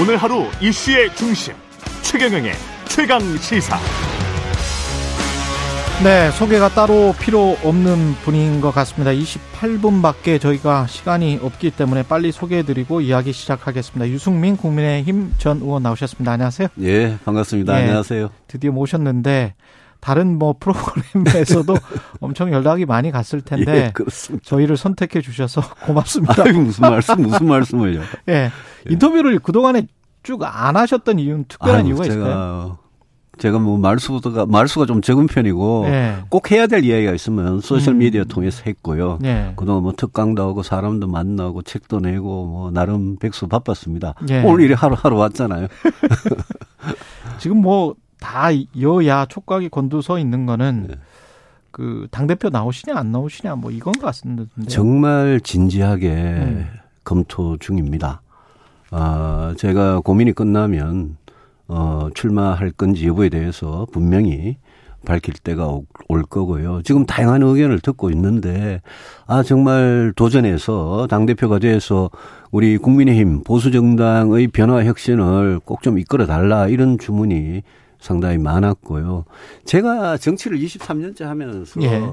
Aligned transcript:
오늘 0.00 0.16
하루 0.16 0.46
이슈의 0.62 1.14
중심 1.14 1.52
최경영의 2.00 2.52
최강 2.88 3.20
시사. 3.36 3.76
네, 6.02 6.30
소개가 6.30 6.70
따로 6.70 7.14
필요 7.20 7.58
없는 7.62 8.14
분인 8.22 8.62
것 8.62 8.70
같습니다. 8.70 9.10
28분밖에 9.10 10.40
저희가 10.40 10.86
시간이 10.86 11.40
없기 11.42 11.72
때문에 11.72 12.02
빨리 12.04 12.32
소개해드리고 12.32 13.02
이야기 13.02 13.34
시작하겠습니다. 13.34 14.08
유승민 14.08 14.56
국민의힘 14.56 15.34
전 15.36 15.58
의원 15.58 15.82
나오셨습니다. 15.82 16.32
안녕하세요. 16.32 16.68
예, 16.80 17.18
반갑습니다. 17.22 17.78
예, 17.78 17.82
안녕하세요. 17.82 18.30
드디어 18.46 18.72
모셨는데 18.72 19.54
다른 20.00 20.38
뭐 20.38 20.54
프로그램에서도 20.58 21.74
엄청 22.20 22.52
연락이 22.52 22.86
많이 22.86 23.10
갔을 23.10 23.40
텐데 23.42 23.92
예. 23.98 24.38
저희를 24.42 24.76
선택해 24.76 25.20
주셔서 25.20 25.60
고맙습니다. 25.86 26.42
아유, 26.44 26.54
무슨 26.60 26.88
말씀 26.88 27.22
무슨 27.22 27.46
말씀을요? 27.46 28.00
예. 28.28 28.32
예. 28.32 28.50
인터뷰를 28.88 29.38
그동안에 29.38 29.86
쭉 30.22 30.42
안 30.42 30.76
하셨던 30.76 31.18
이유는 31.18 31.44
특별한 31.48 31.80
아유, 31.80 31.88
이유가 31.88 32.04
제가 32.04 32.14
있을까요? 32.14 32.78
제가 33.38 33.58
뭐 33.58 33.78
말수가 33.78 34.44
말수가 34.46 34.84
좀 34.84 35.00
적은 35.00 35.26
편이고 35.26 35.84
네. 35.86 36.16
꼭 36.28 36.50
해야 36.50 36.66
될 36.66 36.84
이야기가 36.84 37.14
있으면 37.14 37.60
소셜 37.62 37.94
미디어 37.94 38.22
음. 38.22 38.28
통해서 38.28 38.62
했고요. 38.66 39.18
네. 39.22 39.54
그동안 39.56 39.82
뭐 39.82 39.92
특강도 39.96 40.42
하고 40.46 40.62
사람도 40.62 41.08
만나고 41.08 41.62
책도 41.62 42.00
내고 42.00 42.44
뭐 42.44 42.70
나름 42.70 43.16
백수 43.16 43.48
바빴습니다. 43.48 44.14
네. 44.26 44.44
오늘 44.44 44.64
이래 44.64 44.74
하루 44.74 44.94
하루 44.98 45.16
왔잖아요. 45.16 45.68
지금 47.38 47.62
뭐 47.62 47.94
다 48.30 48.50
여야 48.80 49.26
촉각이 49.26 49.68
곤두서 49.70 50.20
있는 50.20 50.46
거는 50.46 50.86
네. 50.88 50.94
그당 51.72 52.28
대표 52.28 52.48
나오시냐 52.48 52.96
안 52.96 53.10
나오시냐 53.10 53.56
뭐 53.56 53.72
이건 53.72 53.92
것 53.94 54.02
같습니다. 54.06 54.44
정말 54.68 55.40
진지하게 55.42 56.08
음. 56.08 56.66
검토 57.02 57.56
중입니다. 57.56 58.22
아 58.92 59.54
제가 59.58 60.00
고민이 60.00 60.32
끝나면 60.32 61.16
어, 61.66 62.08
출마할 62.14 62.70
건지 62.72 63.06
여부에 63.08 63.28
대해서 63.30 63.86
분명히 63.92 64.58
밝힐 65.04 65.34
때가 65.34 65.78
올 66.08 66.22
거고요. 66.22 66.82
지금 66.82 67.06
다양한 67.06 67.42
의견을 67.42 67.80
듣고 67.80 68.10
있는데, 68.10 68.82
아, 69.26 69.42
정말 69.42 70.12
도전해서 70.14 71.06
당 71.08 71.24
대표가 71.24 71.58
돼서 71.58 72.10
우리 72.50 72.76
국민의힘 72.76 73.42
보수 73.44 73.70
정당의 73.70 74.48
변화 74.48 74.84
혁신을 74.84 75.60
꼭 75.64 75.80
좀 75.82 75.98
이끌어 75.98 76.26
달라 76.26 76.68
이런 76.68 76.98
주문이 76.98 77.62
상당히 78.00 78.38
많았고요. 78.38 79.24
제가 79.64 80.16
정치를 80.16 80.58
23년째 80.58 81.24
하면서 81.24 81.80
예. 81.82 82.12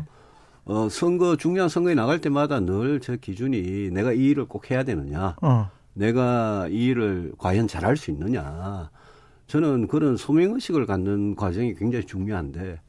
어, 0.66 0.90
선거, 0.90 1.38
중요한 1.38 1.70
선거에 1.70 1.96
나갈 1.96 2.20
때마다 2.20 2.60
늘 2.60 3.00
제 3.00 3.18
기준이 3.18 3.90
내가 3.92 4.12
이 4.12 4.26
일을 4.26 4.46
꼭 4.46 4.70
해야 4.70 4.84
되느냐. 4.84 5.36
어. 5.42 5.70
내가 5.94 6.68
이 6.70 6.86
일을 6.88 7.34
과연 7.38 7.68
잘할 7.68 7.96
수 7.98 8.12
있느냐. 8.12 8.90
저는 9.48 9.88
그런 9.88 10.18
소명 10.18 10.54
의식을 10.56 10.86
갖는 10.86 11.36
과정이 11.36 11.74
굉장히 11.74 12.06
중요한데 12.06 12.80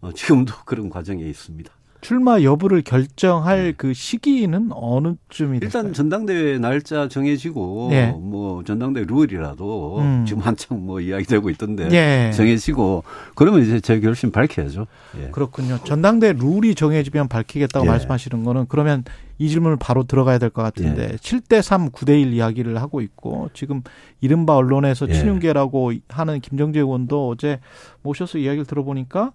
어, 0.00 0.12
지금도 0.12 0.54
그런 0.64 0.88
과정에 0.88 1.22
있습니다. 1.22 1.70
출마 2.06 2.40
여부를 2.40 2.82
결정할 2.82 3.64
네. 3.64 3.72
그 3.76 3.92
시기는 3.92 4.68
어느 4.70 5.14
쯤이 5.28 5.58
일단 5.60 5.70
될까요? 5.70 5.92
전당대회 5.92 6.58
날짜 6.58 7.08
정해지고 7.08 7.88
네. 7.90 8.12
뭐 8.12 8.62
전당대회 8.62 9.06
룰이라도 9.08 9.98
음. 9.98 10.24
지금 10.24 10.40
한창 10.40 10.86
뭐 10.86 11.00
이야기되고 11.00 11.50
있던데 11.50 11.88
네. 11.88 12.30
정해지고 12.30 13.02
그러면 13.34 13.62
이제 13.62 13.80
제 13.80 13.98
결심 13.98 14.30
밝혀야죠. 14.30 14.86
예. 15.20 15.30
그렇군요. 15.32 15.80
전당대회 15.82 16.34
룰이 16.34 16.76
정해지면 16.76 17.26
밝히겠다고 17.26 17.86
예. 17.86 17.90
말씀하시는 17.90 18.44
거는 18.44 18.66
그러면 18.68 19.02
이 19.38 19.48
질문을 19.48 19.76
바로 19.76 20.04
들어가야 20.04 20.38
될 20.38 20.50
것 20.50 20.62
같은데 20.62 21.08
예. 21.12 21.16
7대 21.16 21.60
3, 21.60 21.90
9대 21.90 22.10
1 22.22 22.32
이야기를 22.34 22.80
하고 22.80 23.00
있고 23.00 23.50
지금 23.52 23.82
이른바 24.20 24.54
언론에서 24.54 25.08
예. 25.08 25.12
친윤계라고 25.12 25.92
하는 26.08 26.38
김정재 26.40 26.78
의원도 26.78 27.30
어제 27.30 27.58
모셔서 28.02 28.38
이야기를 28.38 28.64
들어보니까 28.64 29.32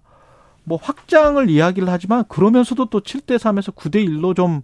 뭐 0.64 0.78
확장을 0.80 1.48
이야기를 1.48 1.88
하지만 1.88 2.24
그러면서도 2.28 2.86
또 2.86 3.00
7대 3.00 3.36
3에서 3.36 3.74
9대 3.74 4.06
1로 4.06 4.34
좀 4.36 4.62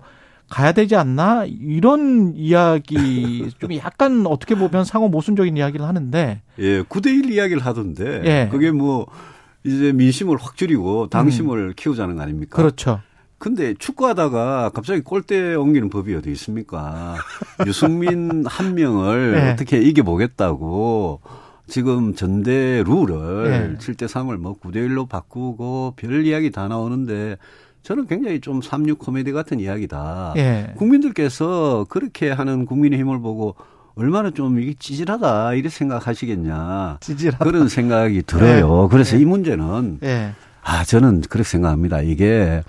가야 0.49 0.73
되지 0.73 0.97
않나 0.97 1.45
이런 1.47 2.35
이야기 2.35 3.51
좀 3.61 3.75
약간 3.75 4.27
어떻게 4.27 4.55
보면 4.55 4.85
상호 4.85 5.09
모순적인 5.09 5.57
이야기를 5.57 5.87
하는데 5.87 6.43
예 6.59 6.83
9대 6.83 7.07
1 7.25 7.31
이야기를 7.31 7.65
하던데 7.65 8.23
예. 8.25 8.49
그게 8.51 8.71
뭐 8.71 9.07
이제 9.65 9.93
민심을 9.93 10.37
확 10.41 10.57
줄이고 10.57 11.09
당심을 11.09 11.59
음. 11.59 11.73
키우자는 11.77 12.17
거 12.17 12.23
아닙니까? 12.23 12.57
그렇죠. 12.57 13.01
근데 13.39 13.75
축구하다가 13.75 14.71
갑자기 14.75 15.01
골대 15.03 15.55
옮기는 15.55 15.91
법이 15.91 16.15
어디 16.15 16.31
있습니까? 16.33 17.17
유승민 17.67 18.45
한 18.47 18.75
명을 18.75 19.33
네. 19.33 19.53
어떻게 19.53 19.81
이겨보겠다고 19.81 21.21
지금 21.69 22.15
전대 22.15 22.83
룰을 22.85 23.51
네. 23.51 23.77
7대 23.79 24.09
3을 24.09 24.39
뭐 24.39 24.59
9대 24.59 24.77
1로 24.77 25.09
바꾸고 25.09 25.95
별 25.97 26.27
이야기 26.27 26.51
다 26.51 26.67
나오는데 26.69 27.37
저는 27.83 28.07
굉장히 28.07 28.41
좀 28.41 28.61
삼육 28.61 28.99
코미디 28.99 29.33
같은 29.33 29.61
이야기다. 29.61 30.33
네. 30.35 30.75
국민들께서 30.77 31.87
그렇게 31.89 32.31
하는 32.31 32.67
국민의 32.67 32.99
힘을 32.99 33.21
보고 33.21 33.55
얼마나 33.95 34.31
좀 34.31 34.61
이게 34.61 34.75
찌질하다 34.79 35.55
이렇게 35.55 35.69
생각하시겠냐. 35.69 36.99
찌질하다. 37.01 37.45
그런 37.45 37.69
생각이 37.69 38.23
들어요. 38.23 38.83
네. 38.83 38.89
그래서 38.91 39.17
이 39.17 39.25
문제는 39.25 39.99
네. 40.01 40.33
아 40.63 40.85
저는 40.85 41.23
그렇게 41.23 41.49
생각합니다. 41.49 42.03
이게 42.03 42.63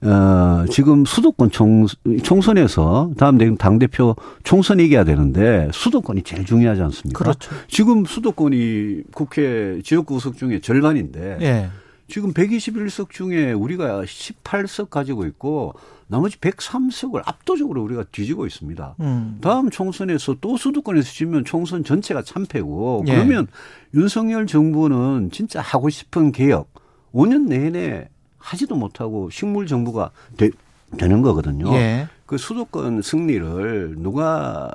어, 0.00 0.64
지금 0.70 1.04
수도권 1.04 1.50
총, 1.50 1.86
총선에서 2.22 3.12
다음 3.16 3.56
당대표 3.56 4.14
총선 4.44 4.78
이겨야 4.80 5.04
되는데 5.04 5.68
수도권이 5.72 6.22
제일 6.22 6.44
중요하지 6.44 6.82
않습니까? 6.82 7.18
그렇죠. 7.18 7.50
지금 7.66 8.04
수도권이 8.04 9.02
국회 9.12 9.80
지역구 9.82 10.14
의석 10.14 10.36
중에 10.36 10.60
절반인데 10.60 11.38
예. 11.40 11.70
지금 12.06 12.32
121석 12.32 13.10
중에 13.10 13.52
우리가 13.52 14.02
18석 14.02 14.88
가지고 14.88 15.26
있고 15.26 15.74
나머지 16.06 16.38
103석을 16.38 17.20
압도적으로 17.24 17.82
우리가 17.82 18.04
뒤지고 18.10 18.46
있습니다. 18.46 18.96
음. 19.00 19.38
다음 19.42 19.68
총선에서 19.68 20.36
또 20.40 20.56
수도권에서 20.56 21.12
지면 21.12 21.44
총선 21.44 21.84
전체가 21.84 22.22
참패고 22.22 23.04
예. 23.08 23.14
그러면 23.14 23.46
윤석열 23.94 24.46
정부는 24.46 25.30
진짜 25.32 25.60
하고 25.60 25.90
싶은 25.90 26.32
개혁 26.32 26.72
5년 27.12 27.48
내내 27.48 28.08
하지도 28.48 28.76
못하고 28.76 29.28
식물 29.30 29.66
정부가 29.66 30.10
되, 30.36 30.50
되는 30.96 31.20
거거든요. 31.22 31.70
예. 31.74 32.08
그 32.24 32.38
수도권 32.38 33.02
승리를 33.02 33.96
누가 33.98 34.70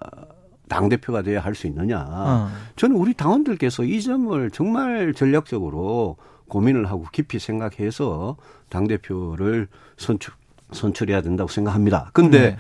당 0.69 0.89
대표가 0.89 1.21
돼야 1.23 1.39
할 1.39 1.55
수 1.55 1.67
있느냐. 1.67 2.05
어. 2.07 2.49
저는 2.75 2.95
우리 2.95 3.13
당원들께서 3.13 3.83
이 3.83 4.01
점을 4.01 4.51
정말 4.51 5.13
전략적으로 5.13 6.17
고민을 6.47 6.85
하고 6.85 7.05
깊이 7.11 7.39
생각해서 7.39 8.37
당 8.69 8.87
대표를 8.87 9.67
선출 9.97 10.33
선출해야 10.71 11.21
된다고 11.21 11.49
생각합니다. 11.49 12.09
근데 12.13 12.39
네. 12.51 12.57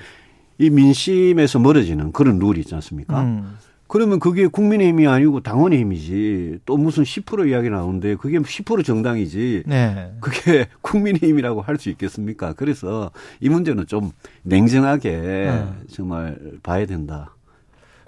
이 0.59 0.69
민심에서 0.69 1.59
멀어지는 1.59 2.11
그런 2.11 2.37
룰이 2.39 2.59
있지 2.59 2.73
않습니까? 2.75 3.21
음. 3.21 3.57
그러면 3.93 4.19
그게 4.19 4.47
국민의 4.47 4.87
힘이 4.87 5.05
아니고 5.05 5.41
당원의 5.41 5.77
힘이지. 5.81 6.61
또 6.65 6.77
무슨 6.77 7.03
10% 7.03 7.47
이야기 7.47 7.69
나오는데 7.69 8.15
그게 8.15 8.39
10% 8.39 8.83
정당이지. 8.83 9.65
네. 9.67 10.11
그게 10.19 10.65
국민의 10.81 11.19
힘이라고 11.21 11.61
할 11.61 11.77
수 11.77 11.91
있겠습니까? 11.91 12.53
그래서 12.53 13.11
이 13.39 13.49
문제는 13.49 13.85
좀 13.85 14.09
냉정하게 14.41 15.11
네. 15.11 15.67
정말 15.91 16.39
봐야 16.63 16.87
된다. 16.87 17.35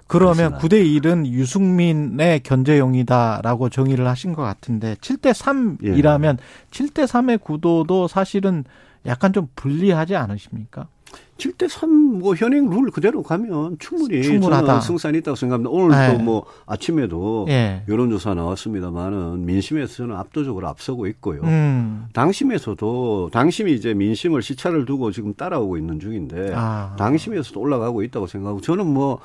그러면 0.08 0.58
9대 0.58 0.84
1은 1.00 1.24
유승민의 1.26 2.40
견제용이다라고 2.40 3.68
정의를 3.68 4.08
하신 4.08 4.32
것 4.32 4.42
같은데 4.42 4.96
7대 4.96 5.32
3이라면 5.32 6.38
예. 6.38 6.70
7대 6.72 7.06
3의 7.06 7.40
구도도 7.40 8.08
사실은 8.08 8.64
약간 9.06 9.32
좀 9.32 9.46
불리하지 9.54 10.16
않으십니까? 10.16 10.88
7대 11.38 11.68
3 11.68 12.06
뭐 12.16 12.34
현행 12.34 12.70
룰 12.70 12.90
그대로 12.90 13.22
가면 13.22 13.76
충분히 13.78 14.22
충분하다. 14.22 14.80
승산이 14.80 15.18
있다고 15.18 15.36
생각합니다. 15.36 15.70
오늘 15.70 15.96
네. 15.96 16.16
또뭐 16.16 16.46
아침에도 16.66 17.44
네. 17.46 17.82
여론조사 17.88 18.34
나왔습니다만은 18.34 19.44
민심에서 19.44 20.06
는 20.06 20.16
압도적으로 20.16 20.66
앞서고 20.68 21.06
있고요. 21.08 21.42
음. 21.42 22.06
당심에서도 22.12 23.30
당심이 23.32 23.74
이제 23.74 23.92
민심을 23.92 24.42
시차를 24.42 24.86
두고 24.86 25.10
지금 25.12 25.34
따라오고 25.34 25.76
있는 25.76 26.00
중인데 26.00 26.52
아. 26.54 26.96
당심에서도 26.98 27.60
올라가고 27.60 28.02
있다고 28.02 28.26
생각하고 28.26 28.60
저는 28.60 28.86
뭐 28.86 29.18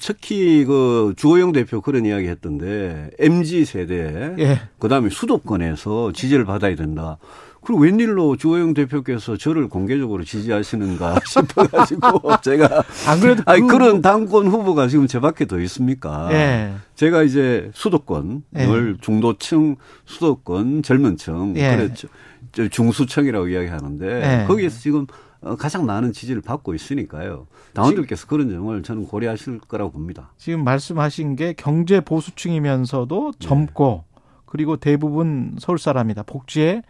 특히 0.00 0.64
그 0.64 1.12
주호영 1.16 1.52
대표 1.52 1.80
그런 1.80 2.06
이야기 2.06 2.26
했던데 2.28 3.10
MZ 3.18 3.64
세대 3.64 4.34
예. 4.38 4.60
그다음에 4.78 5.10
수도권에서 5.10 6.12
지지를 6.12 6.44
받아야 6.44 6.74
된다. 6.74 7.18
그리고 7.64 7.82
웬일로 7.82 8.36
주호영 8.36 8.74
대표께서 8.74 9.36
저를 9.36 9.68
공개적으로 9.68 10.24
지지하시는가 10.24 11.20
싶어가지고 11.26 12.40
제가 12.42 12.82
안 13.06 13.20
그래도 13.20 13.42
아니 13.46 13.60
그 13.60 13.66
그런 13.68 14.02
당권 14.02 14.48
후보가 14.48 14.88
지금 14.88 15.06
제 15.06 15.20
밖에 15.20 15.46
더 15.46 15.60
있습니까? 15.60 16.28
예. 16.32 16.74
제가 16.96 17.22
이제 17.22 17.70
수도권 17.72 18.42
예. 18.56 18.66
늘 18.66 18.96
중도층 19.00 19.76
수도권 20.04 20.82
젊은층 20.82 21.54
예. 21.56 21.76
그랬죠. 21.76 22.08
중수층이라고 22.70 23.48
이야기하는데 23.48 24.42
예. 24.42 24.46
거기에서 24.46 24.80
지금 24.80 25.06
어, 25.40 25.56
가장 25.56 25.86
많은 25.86 26.12
지지를 26.12 26.40
받고 26.42 26.74
있으니까요. 26.74 27.46
당원들께서 27.74 28.26
그런 28.26 28.50
점을 28.50 28.82
저는 28.82 29.06
고려하실 29.06 29.60
거라고 29.60 29.92
봅니다. 29.92 30.32
지금 30.36 30.64
말씀하신 30.64 31.36
게 31.36 31.52
경제 31.56 32.00
보수층이면서도 32.00 33.32
젊고 33.38 34.04
네. 34.06 34.12
그리고 34.46 34.76
대부분 34.76 35.56
서울 35.58 35.78
사람이다. 35.78 36.24
복지에 36.24 36.82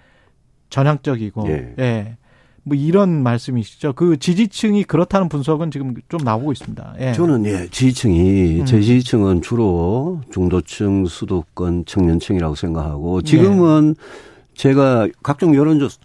전향적이고 0.72 1.48
예. 1.48 1.74
예. 1.78 2.16
뭐 2.64 2.76
이런 2.76 3.22
말씀이시죠. 3.22 3.92
그 3.92 4.16
지지층이 4.16 4.84
그렇다는 4.84 5.28
분석은 5.28 5.70
지금 5.70 5.94
좀 6.08 6.20
나오고 6.24 6.52
있습니다. 6.52 6.94
예. 7.00 7.12
저는 7.12 7.44
예, 7.46 7.68
지지층이 7.68 8.60
음. 8.60 8.64
제 8.64 8.80
지지층은 8.80 9.42
주로 9.42 10.20
중도층, 10.32 11.06
수도권, 11.06 11.84
청년층이라고 11.84 12.54
생각하고 12.54 13.22
지금은 13.22 13.94
예. 13.98 14.54
제가 14.54 15.08
각종 15.22 15.54
여론조사 15.54 15.98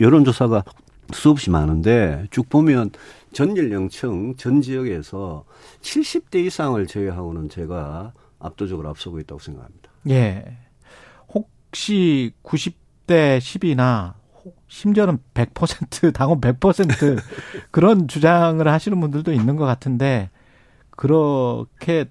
여론조사가 0.00 0.64
수없이 1.12 1.50
많은데 1.50 2.26
쭉 2.30 2.48
보면 2.48 2.90
전 3.32 3.56
연령층, 3.56 4.34
전 4.36 4.60
지역에서 4.60 5.44
70대 5.80 6.44
이상을 6.44 6.84
제외하고는 6.86 7.48
제가 7.48 8.12
압도적으로 8.40 8.88
앞서고 8.90 9.20
있다고 9.20 9.40
생각합니다. 9.40 9.90
예. 10.08 10.44
혹시 11.32 12.32
90 12.42 12.81
대 13.06 13.38
10이나 13.38 14.14
심지어는 14.68 15.18
100% 15.34 16.12
당원 16.14 16.40
100% 16.40 17.18
그런 17.70 18.08
주장을 18.08 18.66
하시는 18.66 19.00
분들도 19.00 19.32
있는 19.32 19.56
것 19.56 19.64
같은데 19.64 20.30
그렇게 20.90 22.06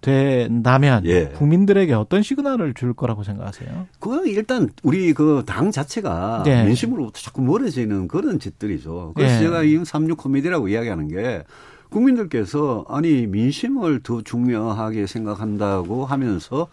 된다면 0.00 1.02
예. 1.04 1.26
국민들에게 1.28 1.92
어떤 1.92 2.22
시그널을 2.22 2.72
줄 2.74 2.94
거라고 2.94 3.22
생각하세요? 3.22 3.86
그거 3.98 4.24
일단 4.24 4.70
우리 4.82 5.12
그 5.12 5.42
당 5.46 5.70
자체가 5.70 6.44
예. 6.46 6.64
민심으로부터 6.64 7.20
자꾸 7.20 7.42
멀어지는 7.42 8.08
그런 8.08 8.38
짓들이죠. 8.38 9.12
그래서 9.14 9.34
예. 9.34 9.38
제가 9.40 9.62
이36 9.62 10.16
코미디라고 10.16 10.68
이야기하는 10.68 11.08
게 11.08 11.44
국민들께서 11.90 12.86
아니 12.88 13.26
민심을 13.26 14.02
더 14.02 14.22
중요하게 14.22 15.06
생각한다고 15.06 16.06
하면서 16.06 16.68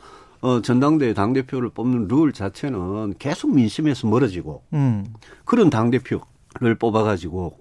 어, 0.48 0.62
전당대회 0.62 1.14
당대표를 1.14 1.72
뽑는 1.72 2.08
룰 2.08 2.32
자체는 2.32 3.16
계속 3.20 3.54
민심에서 3.54 4.08
멀어지고 4.08 4.64
음. 4.72 5.06
그런 5.44 5.70
당대표를 5.70 6.76
뽑아가지고 6.80 7.58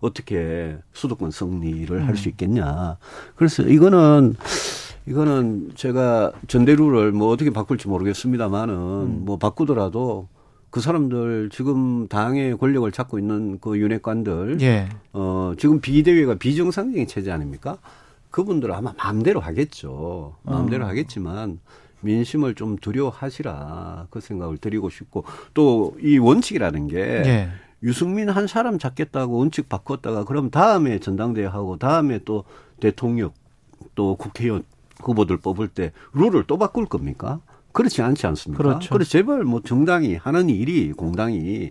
어떻게 0.00 0.76
수도권 0.92 1.30
승리를 1.30 1.96
음. 1.96 2.06
할수 2.06 2.28
있겠냐. 2.28 2.98
그래서 3.34 3.62
이거는 3.62 4.34
이거는 5.06 5.70
제가 5.74 6.32
전대루를 6.48 7.12
뭐 7.12 7.28
어떻게 7.28 7.48
바꿀지 7.48 7.88
모르겠습니다만은 7.88 8.74
음. 8.74 9.22
뭐 9.24 9.38
바꾸더라도 9.38 10.28
그 10.68 10.80
사람들 10.82 11.48
지금 11.50 12.08
당의 12.08 12.58
권력을 12.58 12.90
잡고 12.92 13.18
있는 13.18 13.58
그 13.58 13.78
윤핵관들 13.78 14.58
예. 14.60 14.88
어 15.14 15.54
지금 15.58 15.80
비대위가 15.80 16.34
비정상적인 16.34 17.06
체제 17.06 17.30
아닙니까? 17.30 17.78
그분들 18.30 18.72
아마 18.72 18.92
마음대로 18.98 19.40
하겠죠. 19.40 20.36
마음대로 20.42 20.84
어. 20.84 20.88
하겠지만 20.88 21.58
민심을 22.02 22.54
좀 22.54 22.76
두려워하시라 22.76 24.06
그 24.10 24.20
생각을 24.20 24.58
드리고 24.58 24.90
싶고 24.90 25.24
또 25.54 25.94
이 26.00 26.18
원칙이라는 26.18 26.88
게 26.88 26.98
예. 26.98 27.48
유승민 27.82 28.28
한 28.28 28.46
사람 28.46 28.78
잡겠다고 28.78 29.38
원칙 29.38 29.68
바꿨다가 29.68 30.24
그럼 30.24 30.50
다음에 30.50 30.98
전당대회 30.98 31.46
하고 31.46 31.76
다음에 31.78 32.20
또 32.24 32.44
대통령 32.80 33.30
또 33.94 34.16
국회의원 34.16 34.62
후보들 35.02 35.38
뽑을 35.38 35.68
때 35.68 35.92
룰을 36.12 36.44
또 36.46 36.58
바꿀 36.58 36.86
겁니까? 36.86 37.40
그렇지 37.72 38.02
않지 38.02 38.26
않습니까? 38.26 38.62
그렇죠. 38.62 38.90
그래서 38.92 39.10
제발 39.10 39.44
뭐 39.44 39.60
정당이 39.62 40.14
하는 40.16 40.48
일이 40.50 40.92
공당이 40.92 41.70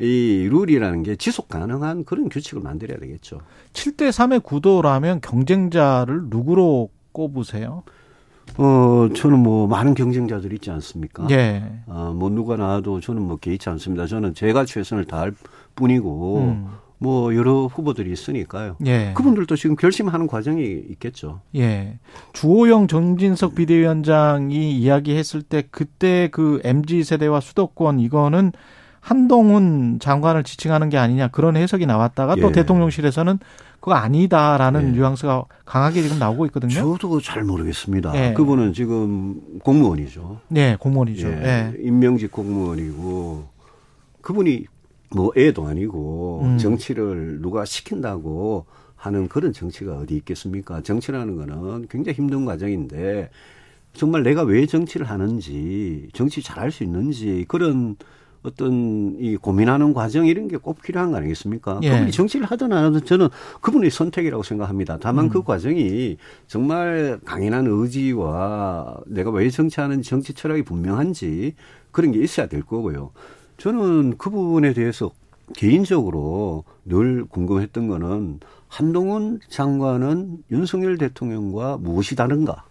이 0.00 0.48
룰이라는 0.50 1.02
게 1.04 1.14
지속 1.16 1.48
가능한 1.48 2.04
그런 2.04 2.28
규칙을 2.28 2.60
만들어야 2.62 2.98
되겠죠. 2.98 3.40
7대 3.72 4.08
3의 4.10 4.42
구도라면 4.42 5.20
경쟁자를 5.20 6.24
누구로 6.26 6.90
꼽으세요? 7.12 7.84
어, 8.56 9.08
저는 9.14 9.38
뭐 9.40 9.66
많은 9.66 9.94
경쟁자들이 9.94 10.56
있지 10.56 10.70
않습니까? 10.70 11.26
예. 11.30 11.62
어, 11.86 12.12
뭐 12.14 12.30
누가 12.30 12.56
나와도 12.56 13.00
저는 13.00 13.22
뭐 13.22 13.36
개의치 13.36 13.68
않습니다. 13.70 14.06
저는 14.06 14.34
제가 14.34 14.64
최선을 14.64 15.06
다할 15.06 15.32
뿐이고, 15.74 16.38
음. 16.38 16.68
뭐 16.98 17.34
여러 17.34 17.66
후보들이 17.66 18.10
있으니까요. 18.12 18.76
예. 18.86 19.12
그분들도 19.14 19.56
지금 19.56 19.76
결심하는 19.76 20.26
과정이 20.26 20.62
있겠죠. 20.90 21.40
예. 21.56 21.98
주호영 22.32 22.86
정진석 22.86 23.54
비대위원장이 23.54 24.72
이야기했을 24.78 25.42
때 25.42 25.64
그때 25.70 26.28
그 26.32 26.60
MZ 26.64 27.04
세대와 27.04 27.40
수도권 27.40 28.00
이거는 28.00 28.52
한동훈 29.04 29.98
장관을 30.00 30.44
지칭하는 30.44 30.88
게 30.88 30.96
아니냐 30.96 31.28
그런 31.28 31.58
해석이 31.58 31.84
나왔다가 31.84 32.36
또 32.36 32.48
예. 32.48 32.52
대통령실에서는 32.52 33.38
그거 33.78 33.92
아니다라는 33.92 34.88
예. 34.88 34.90
뉘앙스가 34.92 35.44
강하게 35.66 36.00
지금 36.00 36.18
나오고 36.18 36.46
있거든요. 36.46 36.72
저도 36.72 37.20
잘 37.20 37.44
모르겠습니다. 37.44 38.12
예. 38.14 38.32
그분은 38.32 38.72
지금 38.72 39.58
공무원이죠. 39.62 40.40
네, 40.48 40.76
공무원이죠. 40.80 41.28
예. 41.28 41.34
예. 41.34 41.74
임명직 41.82 42.32
공무원이고 42.32 43.44
그분이 44.22 44.64
뭐 45.14 45.32
애도 45.36 45.66
아니고 45.66 46.40
음. 46.44 46.58
정치를 46.58 47.42
누가 47.42 47.66
시킨다고 47.66 48.64
하는 48.96 49.28
그런 49.28 49.52
정치가 49.52 49.98
어디 49.98 50.16
있겠습니까? 50.16 50.80
정치라는 50.80 51.36
거는 51.36 51.88
굉장히 51.90 52.16
힘든 52.16 52.46
과정인데 52.46 53.28
정말 53.92 54.22
내가 54.22 54.44
왜 54.44 54.64
정치를 54.64 55.10
하는지 55.10 56.08
정치 56.14 56.42
잘할 56.42 56.72
수 56.72 56.84
있는지 56.84 57.44
그런 57.48 57.96
어떤 58.44 59.16
이 59.18 59.36
고민하는 59.36 59.94
과정 59.94 60.26
이런 60.26 60.48
게 60.48 60.56
꼭 60.56 60.80
필요한 60.80 61.10
거 61.10 61.16
아니겠습니까? 61.18 61.80
예. 61.82 61.90
그분이 61.90 62.12
정치를 62.12 62.46
하든 62.46 62.72
안 62.72 62.84
하든 62.84 63.04
저는 63.04 63.28
그분의 63.60 63.90
선택이라고 63.90 64.42
생각합니다. 64.42 64.98
다만 65.00 65.28
그 65.28 65.38
음. 65.38 65.42
그 65.42 65.46
과정이 65.46 66.16
정말 66.46 67.18
강인한 67.24 67.66
의지와 67.66 68.98
내가 69.06 69.30
왜 69.30 69.50
정치하는지 69.50 70.08
정치 70.08 70.32
철학이 70.32 70.62
분명한지 70.62 71.54
그런 71.90 72.12
게 72.12 72.20
있어야 72.20 72.46
될 72.46 72.62
거고요. 72.62 73.10
저는 73.58 74.16
그 74.16 74.30
부분에 74.30 74.72
대해서 74.72 75.10
개인적으로 75.54 76.64
늘 76.84 77.24
궁금했던 77.26 77.88
거는 77.88 78.40
한동훈 78.68 79.40
장관은 79.48 80.38
윤석열 80.50 80.96
대통령과 80.98 81.76
무엇이 81.78 82.16
다른가? 82.16 82.64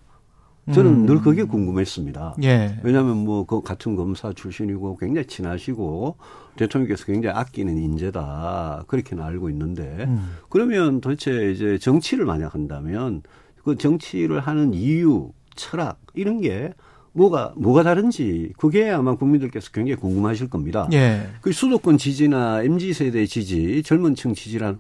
저는 0.71 0.92
음. 0.92 1.06
늘 1.06 1.19
그게 1.19 1.44
궁금했습니다. 1.44 2.36
예. 2.44 2.80
왜냐하면 2.83 3.18
뭐 3.18 3.44
그 3.45 3.62
같은 3.62 3.95
검사 3.95 4.31
출신이고 4.31 4.98
굉장히 4.98 5.27
친하시고 5.27 6.15
대통령께서 6.56 7.06
굉장히 7.06 7.38
아끼는 7.38 7.77
인재다 7.77 8.86
그렇게는 8.88 9.24
알고 9.24 9.50
있는데 9.50 10.06
음. 10.07 10.38
그러면 10.50 11.01
도대체 11.01 11.51
이제 11.51 11.77
정치를 11.77 12.25
만약 12.25 12.53
한다면 12.53 13.22
그 13.63 13.77
정치를 13.77 14.39
하는 14.39 14.74
이유, 14.74 15.32
철학 15.55 16.00
이런 16.13 16.41
게 16.41 16.74
뭐가 17.12 17.53
뭐가 17.58 17.84
다른지 17.84 18.53
그게 18.58 18.89
아마 18.89 19.15
국민들께서 19.15 19.72
굉장히 19.72 20.00
궁금하실 20.00 20.50
겁니다. 20.50 20.88
예. 20.93 21.27
그 21.41 21.51
수도권 21.51 21.98
지지나 21.98 22.63
mz 22.63 22.93
세대 22.93 23.25
지지, 23.25 23.84
젊은층 23.84 24.34
지지란 24.34 24.79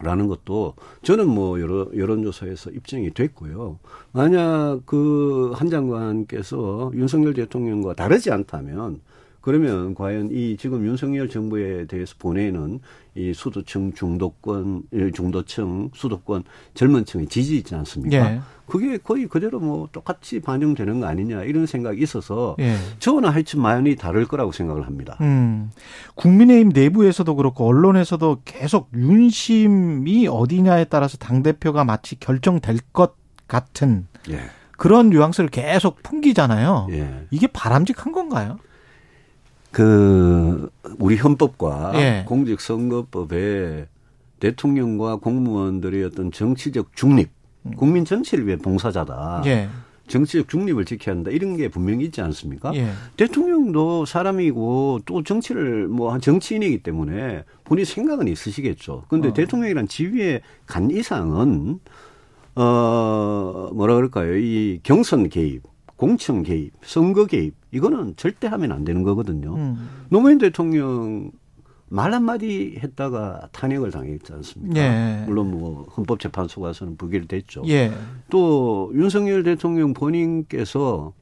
라는 0.00 0.26
것도 0.26 0.74
저는 1.02 1.28
뭐 1.28 1.60
여러 1.60 1.88
여론조사에서 1.96 2.70
입증이 2.70 3.14
됐고요. 3.14 3.78
만약 4.12 4.80
그 4.86 5.52
한 5.54 5.70
장관께서 5.70 6.90
윤석열 6.94 7.34
대통령과 7.34 7.94
다르지 7.94 8.30
않다면 8.30 9.00
그러면 9.40 9.94
과연 9.94 10.30
이 10.32 10.56
지금 10.56 10.84
윤석열 10.86 11.28
정부에 11.28 11.86
대해서 11.86 12.14
보내는 12.18 12.80
이 13.16 13.32
수도층 13.32 13.92
중도권 13.92 14.82
중도층 15.14 15.90
수도권 15.94 16.44
젊은 16.74 17.04
층의 17.04 17.28
지지 17.28 17.56
있지 17.58 17.74
않습니까? 17.76 18.16
예. 18.16 18.40
그게 18.66 18.96
거의 18.96 19.26
그대로 19.28 19.60
뭐 19.60 19.88
똑같이 19.92 20.40
반영되는 20.40 21.00
거 21.00 21.06
아니냐 21.06 21.42
이런 21.44 21.66
생각이 21.66 22.02
있어서 22.02 22.56
예. 22.58 22.76
저는 22.98 23.28
하여튼 23.28 23.60
많이 23.60 23.94
다를 23.94 24.26
거라고 24.26 24.50
생각을 24.50 24.86
합니다. 24.86 25.16
음. 25.20 25.70
국민의힘 26.16 26.70
내부에서도 26.70 27.36
그렇고 27.36 27.66
언론에서도 27.66 28.42
계속 28.44 28.90
윤심이 28.94 30.26
어디냐에 30.26 30.84
따라서 30.84 31.16
당 31.16 31.42
대표가 31.42 31.84
마치 31.84 32.18
결정될 32.18 32.78
것 32.92 33.14
같은 33.46 34.06
예. 34.30 34.40
그런 34.76 35.10
뉘앙스를 35.10 35.50
계속 35.50 36.02
풍기잖아요. 36.02 36.88
예. 36.90 37.26
이게 37.30 37.46
바람직한 37.46 38.12
건가요? 38.12 38.58
그 39.74 40.70
우리 41.00 41.16
헌법과 41.16 41.92
예. 41.96 42.24
공직선거법에 42.28 43.88
대통령과 44.38 45.16
공무원들의 45.16 46.04
어떤 46.04 46.30
정치적 46.30 46.94
중립, 46.94 47.30
음. 47.62 47.72
국민 47.76 48.04
전체를 48.04 48.46
위해 48.46 48.56
봉사자다. 48.56 49.42
예. 49.46 49.68
정치적 50.06 50.48
중립을 50.48 50.84
지켜야 50.84 51.16
한다. 51.16 51.32
이런 51.32 51.56
게 51.56 51.68
분명히 51.68 52.04
있지 52.04 52.20
않습니까? 52.20 52.72
예. 52.76 52.88
대통령도 53.16 54.04
사람이고 54.04 55.00
또 55.06 55.24
정치를 55.24 55.88
뭐 55.88 56.16
정치인이기 56.20 56.84
때문에 56.84 57.42
본인 57.64 57.84
생각은 57.84 58.28
있으시겠죠. 58.28 59.06
그런데 59.08 59.30
어. 59.30 59.32
대통령이란 59.32 59.88
지위에 59.88 60.42
간 60.66 60.88
이상은 60.92 61.80
어 62.54 63.70
뭐라 63.74 63.96
그럴까요? 63.96 64.36
이 64.36 64.78
경선 64.84 65.30
개입, 65.30 65.62
공천 65.96 66.44
개입, 66.44 66.74
선거 66.84 67.26
개입 67.26 67.54
이거는 67.74 68.14
절대 68.16 68.46
하면 68.46 68.72
안 68.72 68.84
되는 68.84 69.02
거거든요. 69.02 69.54
음. 69.54 69.88
노무현 70.08 70.38
대통령 70.38 71.30
말 71.88 72.12
한마디 72.12 72.78
했다가 72.82 73.48
탄핵을 73.52 73.90
당했지 73.90 74.32
않습니까? 74.32 74.80
예. 74.80 75.24
물론 75.26 75.50
뭐 75.50 75.84
헌법재판소 75.96 76.60
가서는 76.60 76.96
부결됐죠. 76.96 77.62
예. 77.68 77.92
또 78.30 78.90
윤석열 78.94 79.42
대통령 79.42 79.94
본인께서 79.94 81.12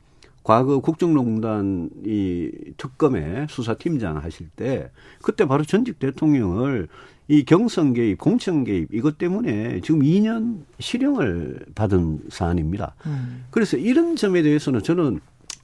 과거 0.42 0.80
국정농단 0.80 1.90
이 2.04 2.50
특검의 2.76 3.46
수사팀장 3.48 4.16
하실 4.16 4.48
때 4.56 4.90
그때 5.22 5.46
바로 5.46 5.62
전직 5.62 5.98
대통령을 5.98 6.88
이 7.28 7.44
경선 7.44 7.94
개입, 7.94 8.18
공천 8.18 8.64
개입 8.64 8.92
이것 8.92 9.16
때문에 9.18 9.80
지금 9.82 10.00
2년 10.00 10.64
실형을 10.80 11.66
받은 11.74 12.24
사안입니다. 12.28 12.94
음. 13.06 13.44
그래서 13.50 13.76
이런 13.76 14.16
점에 14.16 14.42
대해서는 14.42 14.82
저는 14.82 15.20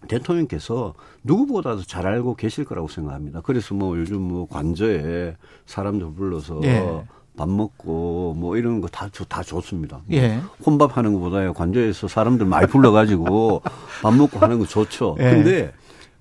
대통령께서 0.06 0.94
누구보다도 1.24 1.82
잘 1.82 2.06
알고 2.06 2.36
계실 2.36 2.64
거라고 2.64 2.88
생각합니다. 2.88 3.40
그래서 3.40 3.74
뭐 3.74 3.98
요즘 3.98 4.20
뭐 4.20 4.46
관저에 4.48 5.36
사람들 5.66 6.12
불러서 6.14 6.60
예. 6.64 7.02
밥 7.36 7.48
먹고 7.48 8.34
뭐 8.36 8.56
이런 8.56 8.80
거다다 8.80 9.42
좋습니다. 9.42 10.00
뭐 10.06 10.16
예. 10.16 10.40
혼밥 10.64 10.96
하는 10.96 11.12
것보다요 11.14 11.52
관저에서 11.54 12.08
사람들 12.08 12.46
많이 12.46 12.66
불러가지고 12.66 13.62
밥 14.02 14.14
먹고 14.14 14.38
하는 14.38 14.58
거 14.58 14.66
좋죠. 14.66 15.16
예. 15.18 15.30
근데 15.30 15.72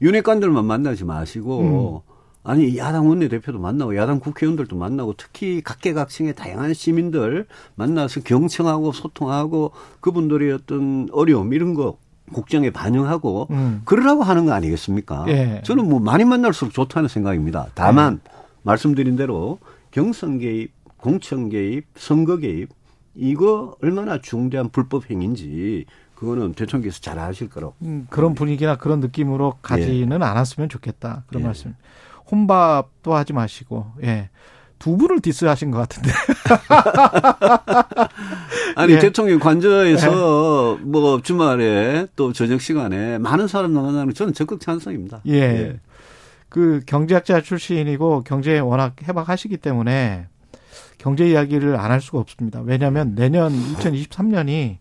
윤핵관들만 0.01 0.65
만나지 0.65 1.05
마시고 1.05 2.03
음. 2.03 2.17
아니 2.43 2.77
야당 2.77 3.10
원내대표도 3.10 3.60
만나고 3.60 3.98
야당 3.98 4.19
국회의원들도 4.19 4.75
만나고 4.77 5.15
특히 5.17 5.62
각계각층의 5.62 6.34
다양한 6.36 6.74
시민들 6.74 7.46
만나서 7.75 8.22
경청하고 8.22 8.93
소통하고 8.93 9.72
그분들의 10.00 10.53
어떤 10.53 11.10
어려움 11.12 11.53
이런 11.53 11.74
거 11.74 11.98
국정에 12.34 12.69
반영하고 12.69 13.48
음. 13.51 13.81
그러라고 13.86 14.24
하는 14.24 14.46
거 14.46 14.53
아니겠습니까? 14.53 15.25
예. 15.29 15.62
저는 15.63 15.88
뭐 15.88 16.00
많이 16.00 16.25
만날수록 16.25 16.74
좋다는 16.74 17.07
생각입니다. 17.10 17.67
다만 17.74 18.19
예. 18.25 18.31
말씀드린 18.63 19.15
대로 19.15 19.60
경선 19.91 20.39
개입 20.39 20.72
공천 20.98 21.50
개입, 21.50 21.86
선거 21.96 22.38
개입 22.38 22.69
이거 23.15 23.75
얼마나 23.81 24.19
중대한 24.19 24.69
불법 24.69 25.10
행위인지 25.10 25.86
그거는 26.15 26.53
대통령께서 26.53 27.00
잘 27.00 27.19
아실 27.19 27.50
거라고. 27.50 27.75
음, 27.84 28.07
그런 28.10 28.34
분위기나 28.34 28.75
그런 28.77 29.00
느낌으로 29.00 29.55
가지는 29.62 30.19
예. 30.19 30.25
않았으면 30.25 30.67
좋겠다. 30.67 31.24
그런 31.27 31.41
예. 31.43 31.46
말씀. 31.46 31.75
혼밥도 32.29 33.13
하지 33.13 33.34
마시고, 33.34 33.86
예. 34.03 34.29
두 34.79 34.98
분을 34.98 35.22
디스하신 35.22 35.72
것 35.72 35.77
같은데. 35.79 36.12
아니 38.75 38.93
예. 38.93 39.00
대통령 39.00 39.39
관저에서 39.39 40.77
예. 40.79 40.84
뭐 40.84 41.22
주말에 41.22 42.07
또 42.15 42.34
저녁 42.34 42.62
시간에 42.62 43.17
많은 43.17 43.48
사람 43.48 43.72
만나는 43.72 44.13
저는 44.13 44.34
적극 44.34 44.60
찬성입니다. 44.62 45.22
예. 45.27 45.34
예. 45.34 45.79
그 46.50 46.81
경제학자 46.86 47.41
출신이고 47.41 48.24
경제에 48.24 48.60
워낙 48.60 48.96
해박하시기 49.07 49.57
때문에 49.57 50.27
경제 50.98 51.29
이야기를 51.29 51.75
안 51.75 51.91
할 51.91 52.01
수가 52.01 52.19
없습니다. 52.19 52.62
왜냐하면 52.63 53.15
내년 53.15 53.51
2023년이 53.51 54.77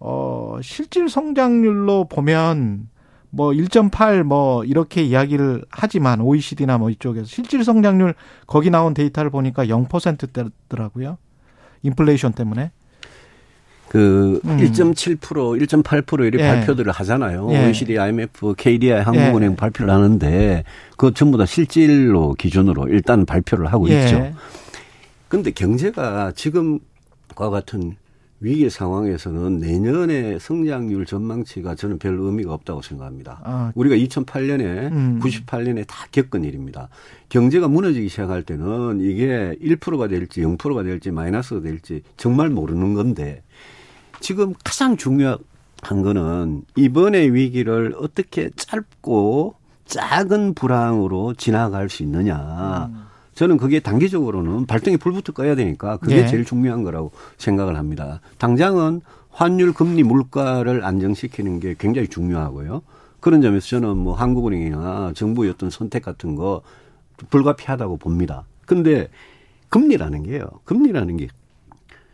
어 0.00 0.58
실질 0.62 1.08
성장률로 1.08 2.08
보면 2.08 2.88
뭐 3.34 3.50
1.8 3.50 4.22
뭐 4.22 4.62
이렇게 4.62 5.02
이야기를 5.02 5.64
하지만 5.70 6.20
OECD나 6.20 6.76
뭐 6.76 6.90
이쪽에서 6.90 7.26
실질 7.26 7.64
성장률 7.64 8.14
거기 8.46 8.68
나온 8.68 8.92
데이터를 8.92 9.30
보니까 9.30 9.64
0%대더라고요. 9.64 11.16
인플레이션 11.82 12.34
때문에. 12.34 12.70
그 13.88 14.40
음. 14.44 14.58
1.7% 14.58 15.18
1.8% 15.18 16.26
이렇게 16.26 16.44
예. 16.44 16.48
발표들을 16.48 16.92
하잖아요. 16.92 17.48
예. 17.52 17.64
OECD, 17.66 17.98
IMF, 17.98 18.54
KDI, 18.56 19.02
한국은행 19.02 19.52
예. 19.52 19.56
발표를 19.56 19.92
하는데 19.92 20.64
그 20.98 21.14
전부 21.14 21.38
다 21.38 21.46
실질로 21.46 22.34
기준으로 22.34 22.88
일단 22.88 23.24
발표를 23.24 23.66
하고 23.66 23.88
예. 23.88 24.04
있죠. 24.04 24.34
근데 25.28 25.50
경제가 25.50 26.32
지금과 26.36 27.48
같은 27.50 27.96
위기 28.42 28.68
상황에서는 28.68 29.58
내년의 29.58 30.40
성장률 30.40 31.06
전망치가 31.06 31.76
저는 31.76 32.00
별 32.00 32.18
의미가 32.18 32.52
없다고 32.52 32.82
생각합니다. 32.82 33.40
아. 33.44 33.72
우리가 33.76 33.94
2008년에 33.94 34.92
음. 34.92 35.20
98년에 35.22 35.86
다 35.86 36.06
겪은 36.10 36.42
일입니다. 36.42 36.88
경제가 37.28 37.68
무너지기 37.68 38.08
시작할 38.08 38.42
때는 38.42 39.00
이게 39.00 39.56
1%가 39.62 40.08
될지 40.08 40.40
0%가 40.40 40.82
될지 40.82 41.12
마이너스가 41.12 41.60
될지 41.60 42.02
정말 42.16 42.50
모르는 42.50 42.94
건데 42.94 43.44
지금 44.18 44.54
가장 44.64 44.96
중요한 44.96 45.38
거는 45.80 46.62
이번의 46.76 47.32
위기를 47.34 47.94
어떻게 47.96 48.50
짧고 48.56 49.54
작은 49.84 50.54
불황으로 50.54 51.34
지나갈 51.34 51.88
수 51.88 52.02
있느냐. 52.02 52.90
음. 52.92 53.11
저는 53.34 53.56
그게 53.56 53.80
단기적으로는 53.80 54.66
발등에 54.66 54.96
불부터 54.96 55.32
꺼야 55.32 55.54
되니까 55.54 55.96
그게 55.96 56.22
네. 56.22 56.26
제일 56.26 56.44
중요한 56.44 56.82
거라고 56.82 57.12
생각을 57.38 57.76
합니다. 57.76 58.20
당장은 58.38 59.00
환율, 59.30 59.72
금리, 59.72 60.02
물가를 60.02 60.84
안정시키는 60.84 61.60
게 61.60 61.74
굉장히 61.78 62.08
중요하고요. 62.08 62.82
그런 63.20 63.40
점에서 63.40 63.66
저는 63.66 63.96
뭐 63.96 64.14
한국은행이나 64.14 65.12
정부의 65.14 65.50
어떤 65.50 65.70
선택 65.70 66.02
같은 66.02 66.34
거 66.34 66.62
불가피하다고 67.30 67.96
봅니다. 67.98 68.44
근데 68.66 69.08
금리라는 69.70 70.24
게요. 70.24 70.44
금리라는 70.64 71.16
게 71.16 71.28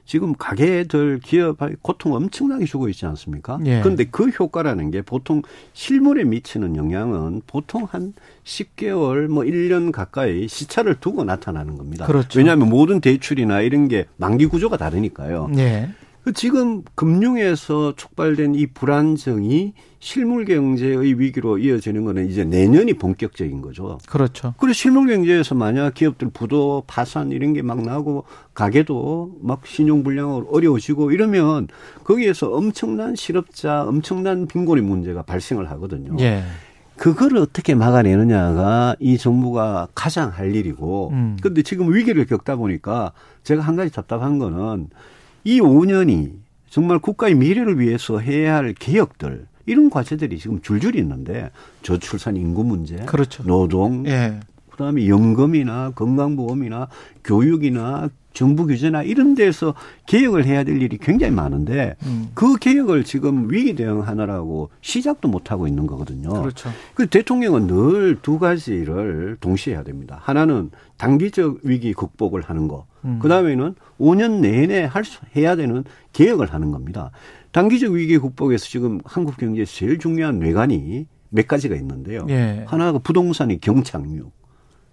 지금 0.08 0.32
가게들 0.34 1.20
기업의 1.22 1.76
고통 1.82 2.14
엄청나게 2.14 2.64
주고 2.64 2.88
있지 2.88 3.04
않습니까? 3.04 3.58
예. 3.66 3.80
그런데 3.82 4.04
그 4.04 4.28
효과라는 4.28 4.90
게 4.90 5.02
보통 5.02 5.42
실물에 5.74 6.24
미치는 6.24 6.76
영향은 6.76 7.42
보통 7.46 7.84
한 7.84 8.14
10개월 8.42 9.28
뭐 9.28 9.44
1년 9.44 9.92
가까이 9.92 10.48
시차를 10.48 10.94
두고 10.98 11.24
나타나는 11.24 11.76
겁니다. 11.76 12.06
그렇죠. 12.06 12.38
왜냐하면 12.38 12.70
모든 12.70 13.02
대출이나 13.02 13.60
이런 13.60 13.86
게 13.86 14.06
만기 14.16 14.46
구조가 14.46 14.78
다르니까요. 14.78 15.50
예. 15.58 15.90
그 16.28 16.34
지금 16.34 16.82
금융에서 16.94 17.94
촉발된 17.96 18.54
이 18.54 18.66
불안정이 18.66 19.72
실물 19.98 20.44
경제의 20.44 21.18
위기로 21.18 21.56
이어지는 21.56 22.04
거는 22.04 22.28
이제 22.28 22.44
내년이 22.44 22.92
본격적인 22.92 23.62
거죠. 23.62 23.96
그렇죠. 24.06 24.52
그리고 24.58 24.74
실물 24.74 25.06
경제에서 25.06 25.54
만약 25.54 25.94
기업들 25.94 26.28
부도 26.28 26.84
파산 26.86 27.32
이런 27.32 27.54
게 27.54 27.62
막 27.62 27.80
나고 27.80 28.24
가게도 28.52 29.38
막 29.40 29.66
신용 29.66 30.02
불량으로 30.02 30.48
어려워지고 30.52 31.12
이러면 31.12 31.68
거기에서 32.04 32.50
엄청난 32.50 33.16
실업자, 33.16 33.84
엄청난 33.84 34.46
빈곤의 34.46 34.84
문제가 34.84 35.22
발생을 35.22 35.70
하거든요. 35.70 36.14
예. 36.20 36.42
그거를 36.98 37.38
어떻게 37.38 37.74
막아내느냐가 37.74 38.96
이 39.00 39.16
정부가 39.16 39.88
가장 39.94 40.28
할 40.28 40.54
일이고. 40.54 41.08
음. 41.10 41.38
근데 41.40 41.62
지금 41.62 41.94
위기를 41.94 42.26
겪다 42.26 42.56
보니까 42.56 43.12
제가 43.44 43.62
한 43.62 43.76
가지 43.76 43.90
답답한 43.90 44.38
거는 44.38 44.90
이 45.44 45.60
5년이 45.60 46.32
정말 46.68 46.98
국가의 46.98 47.34
미래를 47.34 47.78
위해서 47.80 48.18
해야 48.18 48.56
할 48.56 48.74
개혁들 48.74 49.46
이런 49.66 49.90
과제들이 49.90 50.38
지금 50.38 50.60
줄줄이 50.62 50.98
있는데 50.98 51.50
저출산 51.82 52.36
인구 52.36 52.64
문제, 52.64 52.96
그렇죠. 53.06 53.42
노동, 53.44 54.06
예. 54.06 54.40
그다음에 54.70 55.08
연금이나 55.08 55.90
건강보험이나 55.94 56.88
교육이나 57.24 58.08
정부 58.32 58.66
규제나 58.66 59.02
이런 59.02 59.34
데서 59.34 59.74
개혁을 60.06 60.44
해야 60.46 60.62
될 60.62 60.80
일이 60.80 60.96
굉장히 60.98 61.32
많은데 61.34 61.96
음. 62.06 62.28
그 62.34 62.56
개혁을 62.56 63.02
지금 63.02 63.50
위기 63.50 63.74
대응하느라고 63.74 64.70
시작도 64.80 65.26
못 65.26 65.50
하고 65.50 65.66
있는 65.66 65.86
거거든요. 65.88 66.28
그렇죠. 66.30 66.70
그 66.94 67.08
대통령은 67.08 67.66
늘 67.66 68.18
두 68.22 68.38
가지를 68.38 69.38
동시에 69.40 69.74
해야 69.74 69.82
됩니다. 69.82 70.20
하나는 70.22 70.70
단기적 70.98 71.60
위기 71.64 71.92
극복을 71.92 72.42
하는 72.42 72.68
거. 72.68 72.86
음. 73.04 73.18
그 73.20 73.28
다음에는 73.28 73.74
5년 74.00 74.40
내내 74.40 74.84
할 74.84 75.04
수 75.04 75.20
해야 75.36 75.56
되는 75.56 75.84
개혁을 76.12 76.52
하는 76.52 76.70
겁니다. 76.70 77.10
단기적 77.52 77.92
위기 77.92 78.18
극복에서 78.18 78.66
지금 78.66 79.00
한국 79.04 79.36
경제에서 79.36 79.72
제일 79.72 79.98
중요한 79.98 80.38
뇌관이 80.38 81.06
몇 81.30 81.46
가지가 81.46 81.74
있는데요. 81.76 82.26
예. 82.28 82.64
하나가 82.66 82.98
부동산의 82.98 83.58
경착륙, 83.60 84.32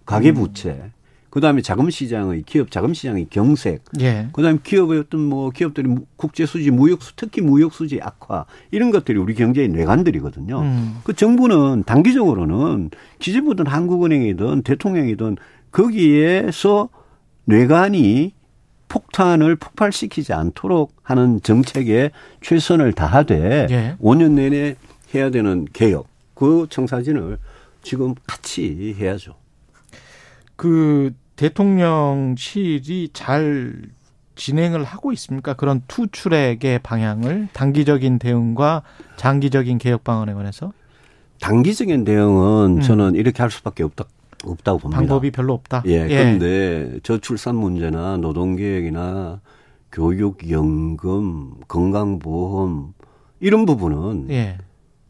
가계부채, 0.04 0.70
음. 0.70 0.92
그다음에 1.30 1.60
자금 1.60 1.90
시장의 1.90 2.44
기업 2.46 2.70
자금 2.70 2.94
시장의 2.94 3.26
경색, 3.28 3.84
예. 4.00 4.28
그다음에 4.32 4.58
기업의 4.62 5.00
어떤 5.00 5.20
뭐 5.20 5.50
기업들이 5.50 5.94
국제 6.16 6.46
수지, 6.46 6.70
무역 6.70 7.00
특히 7.16 7.42
무역 7.42 7.74
수지 7.74 8.00
악화 8.02 8.46
이런 8.70 8.90
것들이 8.90 9.18
우리 9.18 9.34
경제의 9.34 9.68
뇌관들이거든요. 9.68 10.60
음. 10.60 10.96
그 11.04 11.12
정부는 11.12 11.84
단기적으로는 11.84 12.90
기재부든 13.18 13.66
한국은행이든 13.66 14.62
대통령이든 14.62 15.36
거기에서 15.70 16.88
뇌관이 17.46 18.34
폭탄을 18.88 19.56
폭발시키지 19.56 20.32
않도록 20.32 20.94
하는 21.02 21.40
정책에 21.42 22.10
최선을 22.40 22.92
다하되 22.92 23.66
예. 23.70 23.96
5년 24.00 24.32
내내 24.32 24.76
해야 25.14 25.30
되는 25.30 25.66
개혁 25.72 26.06
그 26.34 26.66
청사진을 26.68 27.38
지금 27.82 28.14
같이 28.26 28.94
해야죠. 28.98 29.34
그 30.56 31.14
대통령실이 31.36 33.10
잘 33.12 33.74
진행을 34.34 34.84
하고 34.84 35.12
있습니까? 35.12 35.54
그런 35.54 35.82
투출액의 35.88 36.80
방향을 36.80 37.48
단기적인 37.52 38.18
대응과 38.18 38.82
장기적인 39.16 39.78
개혁 39.78 40.04
방안에 40.04 40.34
관해서? 40.34 40.72
단기적인 41.40 42.04
대응은 42.04 42.76
음. 42.76 42.80
저는 42.80 43.14
이렇게 43.14 43.42
할 43.42 43.50
수밖에 43.50 43.82
없다 43.82 44.04
없다고 44.44 44.78
봅니다. 44.78 44.98
방법이 45.00 45.30
별로 45.30 45.54
없다. 45.54 45.82
예. 45.86 46.06
예. 46.08 46.08
그런데 46.08 47.00
저출산 47.02 47.56
문제나 47.56 48.18
노동계획이나 48.18 49.40
교육, 49.92 50.50
연금, 50.50 51.54
건강보험 51.68 52.92
이런 53.40 53.66
부분은 53.66 54.30
예. 54.30 54.58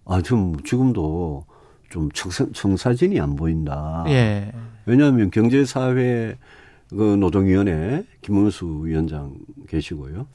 아, 0.04 0.22
좀 0.22 0.56
지금도 0.62 1.44
좀 1.88 2.10
청사, 2.12 2.46
청사 2.52 2.94
진이 2.94 3.20
안 3.20 3.36
보인다. 3.36 4.04
예. 4.08 4.52
왜냐하면 4.86 5.30
경제사회 5.30 6.36
그 6.90 7.16
노동위원회 7.18 8.04
김문수 8.22 8.82
위원장 8.84 9.34
계시고요. 9.68 10.26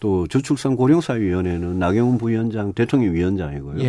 또 0.00 0.26
저출산 0.26 0.74
고령사위원회는 0.74 1.78
나경원 1.78 2.18
부위원장 2.18 2.72
대통령 2.72 3.14
위원장이고요. 3.14 3.82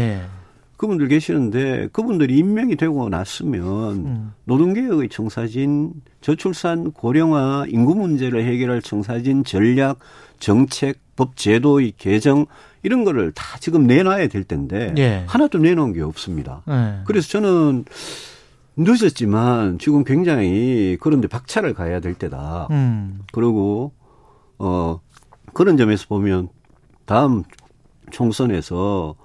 예. 0.83 0.83
그분들 0.83 1.07
계시는데 1.07 1.87
그분들이 1.93 2.37
임명이 2.37 2.75
되고 2.75 3.07
났으면 3.07 3.93
음. 4.05 4.33
노동개혁의 4.43 5.07
청사진, 5.07 5.93
저출산 6.19 6.91
고령화 6.91 7.67
인구 7.69 7.95
문제를 7.95 8.43
해결할 8.43 8.81
청사진 8.81 9.45
전략, 9.45 9.99
정책, 10.39 10.99
법 11.15 11.37
제도의 11.37 11.93
개정 11.97 12.47
이런 12.81 13.05
거를 13.05 13.31
다 13.31 13.57
지금 13.59 13.87
내놔야 13.87 14.27
될 14.27 14.43
텐데 14.43 14.93
예. 14.97 15.23
하나도 15.25 15.59
내놓은 15.59 15.93
게 15.93 16.01
없습니다. 16.01 16.63
예. 16.67 17.03
그래서 17.05 17.29
저는 17.29 17.85
늦었지만 18.75 19.77
지금 19.79 20.03
굉장히 20.03 20.97
그런데 20.99 21.29
박차를 21.29 21.73
가야 21.73 22.01
될 22.01 22.13
때다. 22.15 22.67
음. 22.71 23.21
그리고 23.31 23.93
어 24.57 24.99
그런 25.53 25.77
점에서 25.77 26.07
보면 26.09 26.49
다음 27.05 27.43
총선에서 28.11 29.15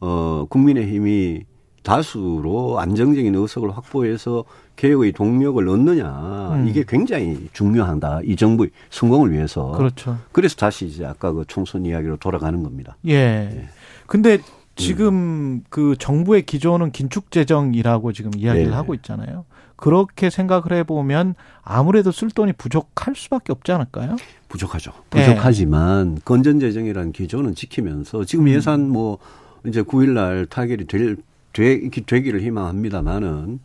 어 0.00 0.46
국민의힘이 0.48 1.44
다수로 1.82 2.80
안정적인 2.80 3.34
의석을 3.34 3.76
확보해서 3.76 4.44
개혁의 4.74 5.12
동력을 5.12 5.68
얻느냐 5.68 6.50
음. 6.54 6.66
이게 6.68 6.84
굉장히 6.86 7.48
중요하다 7.52 8.22
이 8.24 8.34
정부의 8.34 8.70
성공을 8.90 9.32
위해서 9.32 9.70
그렇죠. 9.72 10.18
그래서 10.32 10.56
다시 10.56 10.86
이제 10.86 11.06
아까 11.06 11.32
그 11.32 11.44
총선 11.46 11.86
이야기로 11.86 12.16
돌아가는 12.16 12.60
겁니다. 12.62 12.96
예. 13.06 13.14
예. 13.14 13.68
근데 14.06 14.38
지금 14.74 15.14
음. 15.14 15.64
그 15.70 15.94
정부의 15.98 16.42
기조는 16.44 16.90
긴축 16.90 17.30
재정이라고 17.30 18.12
지금 18.12 18.32
이야기를 18.36 18.70
네. 18.70 18.74
하고 18.74 18.94
있잖아요. 18.94 19.44
그렇게 19.76 20.28
생각을 20.30 20.72
해보면 20.72 21.34
아무래도 21.62 22.10
쓸 22.10 22.30
돈이 22.30 22.54
부족할 22.54 23.14
수밖에 23.14 23.52
없지 23.52 23.72
않을까요? 23.72 24.16
부족하죠. 24.48 24.92
부족하지만 25.10 26.16
네. 26.16 26.20
건전 26.24 26.60
재정이라는 26.60 27.12
기조는 27.12 27.54
지키면서 27.54 28.24
지금 28.24 28.46
음. 28.46 28.48
예산 28.50 28.88
뭐 28.88 29.18
이제 29.66 29.82
9일날 29.82 30.48
타결이 30.48 30.86
될 30.86 31.16
되, 31.52 31.88
되기를 31.88 32.40
희망합니다만은 32.42 33.60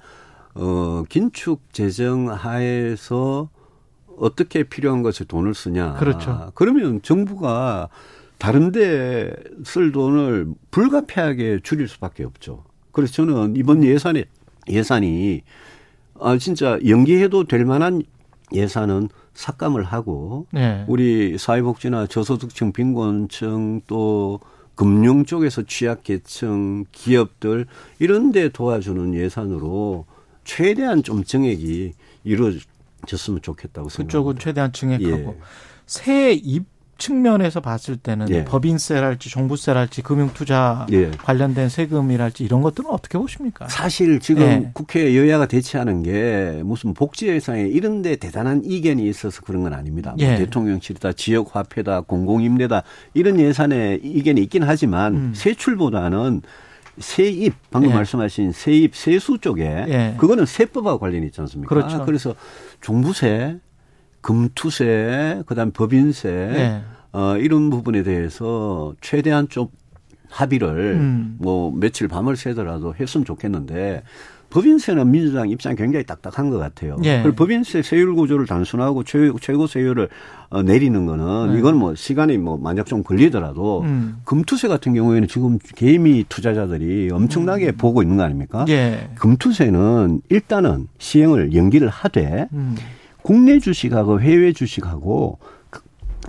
어 0.55 1.03
긴축 1.09 1.61
재정 1.71 2.29
하에서 2.29 3.49
어떻게 4.17 4.63
필요한 4.63 5.01
것에 5.01 5.23
돈을 5.25 5.53
쓰냐. 5.53 5.95
그렇죠. 5.95 6.51
그러면 6.55 7.01
정부가 7.01 7.89
다른데 8.37 9.33
쓸 9.63 9.91
돈을 9.91 10.47
불가피하게 10.71 11.59
줄일 11.63 11.87
수밖에 11.87 12.23
없죠. 12.23 12.63
그래서 12.91 13.13
저는 13.13 13.55
이번 13.55 13.83
예산에 13.83 14.25
예산이 14.67 15.41
아 16.19 16.37
진짜 16.37 16.79
연기해도 16.85 17.45
될 17.45 17.65
만한 17.65 18.03
예산은 18.53 19.09
삭감을 19.33 19.83
하고 19.83 20.47
네. 20.51 20.83
우리 20.87 21.37
사회복지나 21.37 22.07
저소득층 22.07 22.73
빈곤층 22.73 23.81
또 23.87 24.39
금융 24.75 25.25
쪽에서 25.25 25.63
취약계층 25.63 26.85
기업들 26.91 27.67
이런 27.99 28.31
데 28.31 28.49
도와주는 28.49 29.13
예산으로 29.13 30.05
최대한 30.43 31.03
좀 31.03 31.23
증액이 31.23 31.93
이루어졌으면 32.23 33.41
좋겠다고 33.41 33.89
생각합니다. 33.89 34.03
그쪽은 34.03 34.39
최대한 34.39 34.73
증액하고 34.73 35.35
예. 35.37 35.37
새 35.85 36.33
입 36.33 36.65
측면에서 37.01 37.59
봤을 37.61 37.97
때는 37.97 38.29
예. 38.29 38.45
법인세랄지 38.45 39.29
종부세랄지 39.29 40.03
금융투자 40.03 40.85
예. 40.91 41.09
관련된 41.09 41.67
세금이랄지 41.67 42.43
이런 42.43 42.61
것들은 42.61 42.89
어떻게 42.91 43.17
보십니까? 43.17 43.67
사실 43.67 44.19
지금 44.19 44.43
예. 44.43 44.69
국회 44.73 45.17
여야가 45.17 45.47
대치하는 45.47 46.03
게 46.03 46.61
무슨 46.63 46.93
복지 46.93 47.27
예산에 47.27 47.63
이런 47.63 48.03
데 48.03 48.15
대단한 48.15 48.61
이견이 48.63 49.07
있어서 49.09 49.41
그런 49.41 49.63
건 49.63 49.73
아닙니다. 49.73 50.13
뭐 50.17 50.25
예. 50.25 50.37
대통령실이다 50.37 51.13
지역 51.13 51.55
화폐다 51.55 52.01
공공임대다 52.01 52.83
이런 53.15 53.39
예산에 53.39 53.99
이견이 54.03 54.41
있긴 54.43 54.63
하지만 54.63 55.15
음. 55.15 55.33
세출보다는 55.35 56.43
세입 56.99 57.55
방금 57.71 57.89
예. 57.89 57.95
말씀하신 57.95 58.51
세입 58.51 58.95
세수 58.95 59.39
쪽에 59.39 59.63
예. 59.63 60.15
그거는 60.19 60.45
세법하고 60.45 60.99
관련이 60.99 61.25
있지 61.27 61.41
않습니까? 61.41 61.73
그렇죠. 61.73 62.05
그래서 62.05 62.35
종부세 62.81 63.57
금투세, 64.21 65.43
그다음 65.45 65.71
법인세, 65.71 66.29
네. 66.31 66.81
어, 67.11 67.35
이런 67.37 67.69
부분에 67.69 68.03
대해서 68.03 68.93
최대한 69.01 69.49
좀 69.49 69.67
합의를 70.29 70.95
음. 70.95 71.35
뭐 71.39 71.71
며칠 71.75 72.07
밤을 72.07 72.37
새더라도 72.37 72.95
했으면 72.95 73.25
좋겠는데 73.25 74.03
법인세는 74.51 75.09
민주당 75.09 75.49
입장 75.49 75.73
이 75.73 75.75
굉장히 75.75 76.05
딱딱한 76.05 76.49
것 76.49 76.57
같아요. 76.57 76.97
예. 77.03 77.21
그리고 77.23 77.35
법인세 77.37 77.81
세율 77.81 78.13
구조를 78.13 78.45
단순하고 78.45 79.03
최, 79.03 79.31
최고 79.39 79.65
세율을 79.65 80.09
어, 80.49 80.61
내리는 80.61 81.05
거는 81.05 81.53
네. 81.53 81.59
이건 81.59 81.77
뭐 81.77 81.95
시간이 81.95 82.37
뭐 82.37 82.57
만약 82.57 82.85
좀 82.85 83.01
걸리더라도 83.01 83.81
음. 83.81 84.17
금투세 84.25 84.67
같은 84.67 84.93
경우에는 84.93 85.27
지금 85.29 85.57
개미 85.75 86.25
투자자들이 86.27 87.09
엄청나게 87.11 87.67
음. 87.67 87.77
보고 87.77 88.01
있는 88.01 88.17
거 88.17 88.23
아닙니까? 88.23 88.65
예. 88.67 89.09
금투세는 89.15 90.21
일단은 90.29 90.89
시행을 90.99 91.55
연기를 91.55 91.87
하되 91.87 92.49
음. 92.51 92.75
국내 93.23 93.59
주식하고 93.59 94.21
해외 94.21 94.53
주식하고 94.53 95.39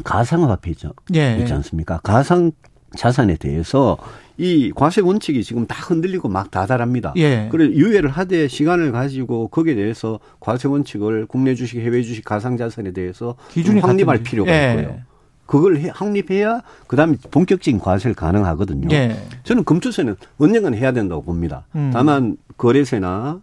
가상화폐 0.05 0.71
있죠. 0.73 0.93
예. 1.15 1.37
있지 1.39 1.53
않습니까? 1.53 1.99
가상 2.03 2.53
자산에 2.97 3.37
대해서 3.37 3.97
이 4.39 4.73
과세 4.75 5.01
원칙이 5.01 5.45
지금 5.45 5.67
다 5.67 5.77
흔들리고 5.87 6.29
막 6.29 6.51
다달합니다. 6.51 7.15
예. 7.17 7.49
그래 7.51 7.67
유예를 7.67 8.11
하되 8.11 8.49
시간을 8.49 8.93
가지고 8.93 9.49
거기에 9.49 9.75
대해서 9.75 10.19
과세 10.41 10.69
원칙을 10.69 11.27
국내 11.27 11.55
주식, 11.55 11.79
해외 11.81 12.03
주식, 12.03 12.25
가상 12.25 12.57
자산에 12.57 12.93
대해서 12.93 13.37
기준이 13.51 13.81
확립할. 13.81 14.23
필요가 14.23 14.51
예. 14.51 14.75
있고요. 14.81 15.01
그걸 15.47 15.91
확립해야 15.93 16.63
그다음에 16.87 17.17
본격적인 17.31 17.79
과세를 17.81 18.15
가능하거든요. 18.15 18.89
예. 18.93 19.17
저는 19.43 19.65
금투세는 19.65 20.17
언젠간 20.39 20.75
해야 20.75 20.93
된다고 20.93 21.23
봅니다. 21.23 21.67
음. 21.75 21.91
다만 21.93 22.37
거래세나 22.57 23.41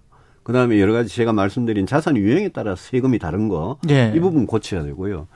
그다음에 0.50 0.80
여러 0.80 0.94
가지 0.94 1.14
제가 1.14 1.32
말씀드린 1.32 1.86
자산 1.86 2.18
유형에 2.18 2.50
따라 2.50 2.76
세금이 2.76 3.20
다른 3.20 3.50
거, 3.50 3.78
네. 3.84 4.12
이 4.16 4.20
부분 4.20 4.48
고쳐야 4.48 4.82
되고요. 4.82 5.28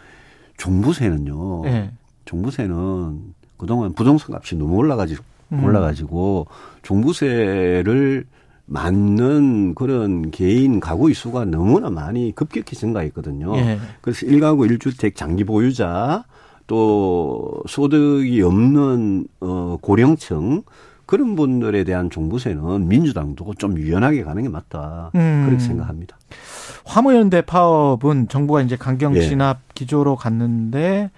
종부세는요. 0.58 1.62
네. 1.66 1.92
종부세는 2.26 3.20
그동안 3.58 3.94
부동산 3.94 4.34
값이 4.34 4.56
너무 4.56 4.76
올라가지고 4.76 5.24
음. 5.52 5.64
올라가지고 5.64 6.48
종부세를 6.82 8.26
맞는 8.66 9.76
그런 9.76 10.32
개인 10.32 10.80
가구의 10.80 11.14
수가 11.14 11.46
너무나 11.46 11.92
많이 11.92 12.34
급격히 12.34 12.76
증가했거든요. 12.76 13.56
예. 13.58 13.78
그래서 14.02 14.26
일가구일주택 14.26 15.16
장기 15.16 15.44
보유자 15.44 16.26
또 16.66 17.62
소득이 17.68 18.42
없는 18.42 19.28
어 19.42 19.78
고령층 19.80 20.64
그런 21.06 21.36
분들에 21.36 21.84
대한 21.84 22.10
종부세는 22.10 22.88
민주당도 22.88 23.54
좀 23.56 23.78
유연하게 23.78 24.24
가는 24.24 24.42
게 24.44 24.50
맞다. 24.50 25.12
음. 25.16 25.44
그렇게 25.46 25.64
생각합니다. 25.64 26.18
화물연대 26.86 27.42
파업은 27.42 28.28
정부가 28.30 28.62
이제 28.62 28.76
강경 28.76 29.20
진압 29.20 29.58
예. 29.58 29.62
기조로 29.74 30.16
갔는데 30.16 31.12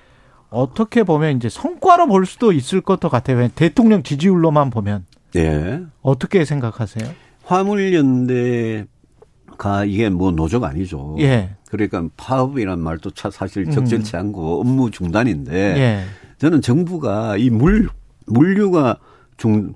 어떻게 0.50 1.04
보면 1.04 1.38
이제 1.38 1.50
성과로 1.50 2.08
볼 2.08 2.26
수도 2.26 2.52
있을 2.52 2.82
것 2.82 3.00
같아요. 3.00 3.48
대통령 3.50 4.04
지지율로만 4.04 4.70
보면. 4.70 5.06
예. 5.36 5.82
어떻게 6.02 6.46
생각하세요? 6.46 7.10
화물연대가 7.44 8.86
이게 9.86 10.10
뭐 10.10 10.32
노조가 10.32 10.68
아니죠. 10.70 11.16
예. 11.20 11.52
그러니까 11.70 12.08
파업이란 12.18 12.80
말도 12.80 13.12
사실 13.32 13.70
적절치 13.70 14.16
음. 14.16 14.20
않고 14.20 14.62
업무 14.62 14.92
중단인데 14.92 15.54
예. 15.78 16.04
저는 16.38 16.62
정부가 16.62 17.38
이 17.38 17.50
물 17.50 17.90
물류가 18.28 18.98
중 19.38 19.74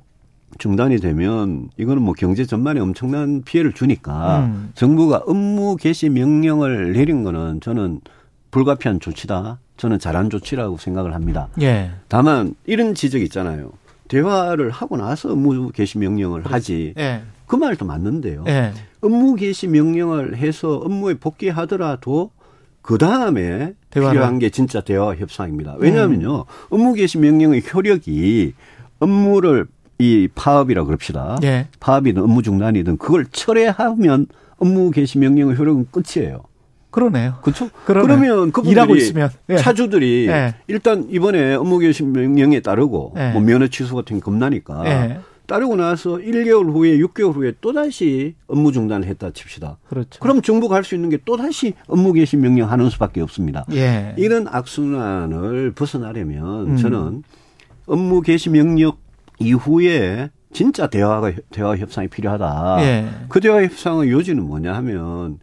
중단이 0.57 0.97
되면 0.97 1.69
이거는 1.77 2.01
뭐 2.01 2.13
경제 2.13 2.45
전반에 2.45 2.79
엄청난 2.79 3.43
피해를 3.43 3.71
주니까 3.73 4.39
음. 4.39 4.71
정부가 4.73 5.23
업무 5.27 5.75
개시 5.75 6.09
명령을 6.09 6.93
내린 6.93 7.23
거는 7.23 7.61
저는 7.61 8.01
불가피한 8.51 8.99
조치다. 8.99 9.59
저는 9.77 9.99
잘한 9.99 10.29
조치라고 10.29 10.77
생각을 10.77 11.13
합니다. 11.13 11.47
예. 11.61 11.91
다만 12.07 12.55
이런 12.65 12.95
지적이 12.95 13.25
있잖아요. 13.25 13.71
대화를 14.09 14.71
하고 14.71 14.97
나서 14.97 15.31
업무 15.31 15.69
개시 15.71 15.97
명령을. 15.99 16.45
하지. 16.45 16.93
예. 16.97 17.21
그 17.45 17.55
말도 17.55 17.85
맞는데요. 17.85 18.43
예. 18.47 18.73
업무 19.01 19.35
개시 19.35 19.67
명령을 19.67 20.35
해서 20.35 20.77
업무에 20.77 21.13
복귀하더라도 21.13 22.31
그 22.81 22.97
다음에 22.97 23.73
필요한 23.91 24.39
게 24.39 24.49
진짜 24.49 24.81
대화 24.81 25.15
협상입니다. 25.15 25.75
왜냐하면요. 25.77 26.39
음. 26.39 26.43
업무 26.69 26.93
개시 26.93 27.17
명령의 27.17 27.63
효력이 27.73 28.53
업무를 28.99 29.67
이 29.97 30.27
파업이라 30.33 30.85
그럽시다. 30.85 31.37
예. 31.43 31.67
파업이든 31.79 32.21
업무 32.21 32.41
중단이든 32.41 32.97
그걸 32.97 33.25
철회하면 33.31 34.27
업무 34.57 34.91
개시 34.91 35.17
명령의 35.17 35.57
효력은 35.57 35.87
끝이에요. 35.91 36.41
그러네요. 36.91 37.35
그렇죠. 37.43 37.69
그러면 37.85 38.51
그분들이 38.51 38.71
일하고 38.71 38.95
있으면 38.95 39.29
예. 39.49 39.57
차주들이 39.57 40.27
예. 40.27 40.55
일단 40.67 41.05
이번에 41.09 41.53
업무 41.55 41.77
개시 41.79 42.03
명령에 42.03 42.61
따르고 42.61 43.13
예. 43.17 43.31
뭐 43.31 43.41
면허 43.41 43.67
취소 43.67 43.95
같은 43.95 44.17
게 44.17 44.21
겁나니까 44.21 44.83
예. 44.85 45.19
따르고 45.45 45.75
나서 45.75 46.11
1개월 46.17 46.71
후에 46.71 46.97
6개월 46.99 47.33
후에 47.35 47.53
또 47.59 47.73
다시 47.73 48.35
업무 48.47 48.71
중단을 48.71 49.07
했다 49.07 49.31
칩시다. 49.31 49.77
그렇죠. 49.89 50.19
그럼 50.19 50.41
정부가 50.41 50.75
할 50.75 50.83
수 50.83 50.95
있는 50.95 51.09
게 51.09 51.17
또 51.25 51.37
다시 51.37 51.73
업무 51.87 52.13
개시 52.13 52.37
명령 52.37 52.71
하는 52.71 52.89
수밖에 52.89 53.21
없습니다. 53.21 53.65
예. 53.73 54.13
이런 54.17 54.47
악순환을 54.47 55.73
벗어나려면 55.75 56.71
음. 56.71 56.77
저는 56.77 57.23
업무 57.89 58.21
개시 58.21 58.49
명령 58.49 58.93
이후에 59.39 60.29
진짜 60.53 60.87
대화가 60.87 61.31
대화 61.51 61.75
협상이 61.75 62.07
필요하다. 62.07 62.77
예. 62.81 63.09
그 63.27 63.39
대화 63.39 63.61
협상의 63.63 64.09
요지는 64.11 64.43
뭐냐 64.43 64.73
하면 64.75 65.39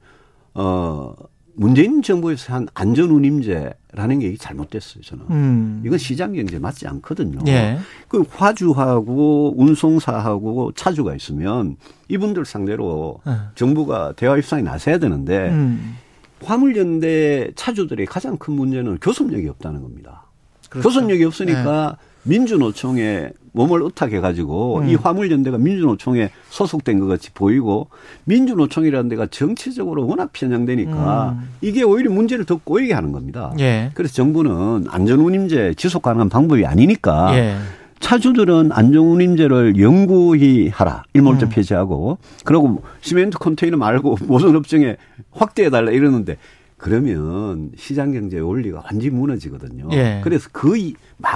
어 0.55 1.15
문재인 1.55 2.03
정부에서 2.03 2.53
한 2.53 2.69
안전 2.75 3.11
운임제라는 3.11 4.19
게 4.19 4.37
잘못됐어요, 4.37 5.03
저는. 5.03 5.25
음. 5.31 5.83
이건 5.87 5.99
시장 5.99 6.35
경제 6.35 6.59
맞지 6.59 6.87
않거든요. 6.87 7.39
예. 7.47 7.79
그 8.09 8.25
화주하고 8.31 9.55
운송사하고 9.57 10.73
차주가 10.73 11.15
있으면 11.15 11.77
이분들 12.09 12.45
상대로 12.45 13.21
예. 13.27 13.33
정부가 13.55 14.13
대화 14.17 14.37
협상에 14.37 14.63
나서야 14.63 14.99
되는데 14.99 15.49
음. 15.51 15.97
화물연대 16.45 17.53
차주들의 17.57 18.05
가장 18.07 18.37
큰 18.37 18.55
문제는 18.55 18.99
교섭력이 18.99 19.49
없다는 19.49 19.81
겁니다. 19.81 20.27
그렇죠. 20.69 20.89
교섭력이 20.89 21.25
없으니까 21.25 21.97
예. 21.99 22.06
민주노총에 22.27 23.31
몸을 23.53 23.83
의탁해가지고 23.83 24.79
음. 24.81 24.89
이 24.89 24.95
화물연대가 24.95 25.57
민주노총에 25.57 26.31
소속된 26.51 27.01
것 27.01 27.07
같이 27.07 27.33
보이고 27.33 27.89
민주노총이라는 28.25 29.09
데가 29.09 29.27
정치적으로 29.27 30.07
워낙 30.07 30.31
편향되니까 30.33 31.37
음. 31.39 31.49
이게 31.62 31.83
오히려 31.83 32.11
문제를 32.11 32.45
더 32.45 32.61
꼬이게 32.62 32.93
하는 32.93 33.12
겁니다. 33.12 33.55
예. 33.59 33.91
그래서 33.95 34.15
정부는 34.15 34.87
안전운임제 34.89 35.75
지속 35.79 36.03
가능한 36.03 36.29
방법이 36.29 36.67
아니니까 36.67 37.37
예. 37.39 37.57
차주들은 37.99 38.73
안전운임제를 38.73 39.81
영구히 39.81 40.69
하라. 40.69 41.05
일몰제 41.15 41.47
음. 41.47 41.49
폐지하고 41.49 42.19
그리고 42.45 42.83
시멘트 43.01 43.39
컨테이너 43.39 43.79
말고 43.79 44.19
모든 44.27 44.55
업종에 44.55 44.97
확대해달라 45.31 45.93
이러는데 45.93 46.37
그러면 46.77 47.71
시장 47.77 48.12
경제의 48.12 48.43
원리가 48.43 48.83
완전히 48.85 49.11
무너지거든요. 49.11 49.89
예. 49.93 50.21
그래서 50.23 50.49
그, 50.53 50.75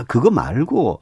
그거 0.07 0.31
말고 0.31 1.00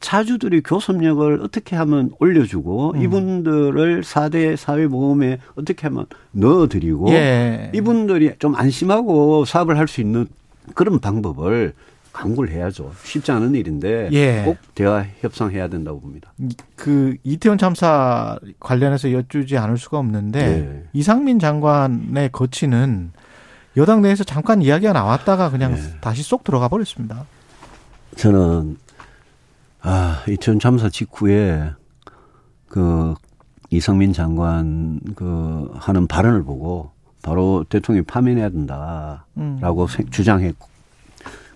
차주들이 0.00 0.62
교섭력을 0.62 1.40
어떻게 1.42 1.76
하면 1.76 2.10
올려주고 2.18 2.92
음. 2.96 3.02
이분들을 3.02 4.02
4대 4.02 4.56
사회보험에 4.56 5.38
어떻게 5.54 5.86
하면 5.86 6.06
넣어드리고 6.32 7.10
예. 7.12 7.70
이분들이 7.72 8.32
좀 8.38 8.54
안심하고 8.54 9.44
사업을 9.44 9.78
할 9.78 9.86
수 9.86 10.00
있는 10.00 10.26
그런 10.74 10.98
방법을 11.00 11.74
강구를 12.12 12.52
해야죠. 12.52 12.92
쉽지 13.04 13.32
않은 13.32 13.54
일인데 13.54 14.10
예. 14.12 14.42
꼭 14.44 14.58
대화 14.74 15.04
협상해야 15.20 15.68
된다고 15.68 16.00
봅니다. 16.00 16.32
그 16.76 17.16
이태원 17.24 17.58
참사 17.58 18.38
관련해서 18.60 19.12
여쭈지 19.12 19.56
않을 19.56 19.78
수가 19.78 19.98
없는데 19.98 20.40
예. 20.40 20.84
이상민 20.92 21.38
장관의 21.38 22.30
거치는 22.32 23.12
여당 23.76 24.02
내에서 24.02 24.24
잠깐 24.24 24.62
이야기가 24.62 24.92
나왔다가 24.92 25.50
그냥 25.50 25.72
예. 25.72 26.00
다시 26.00 26.22
쏙 26.22 26.44
들어가 26.44 26.68
버렸습니다. 26.68 27.24
저는 28.16 28.76
아, 29.80 30.22
이태원 30.28 30.60
참사 30.60 30.88
직후에 30.88 31.72
그 32.68 33.14
이성민 33.70 34.12
장관 34.12 35.00
그 35.16 35.70
하는 35.74 36.06
발언을 36.06 36.44
보고 36.44 36.90
바로 37.22 37.64
대통령이 37.68 38.04
파면해야 38.04 38.50
된다라고 38.50 39.24
음. 39.38 40.10
주장했고 40.10 40.71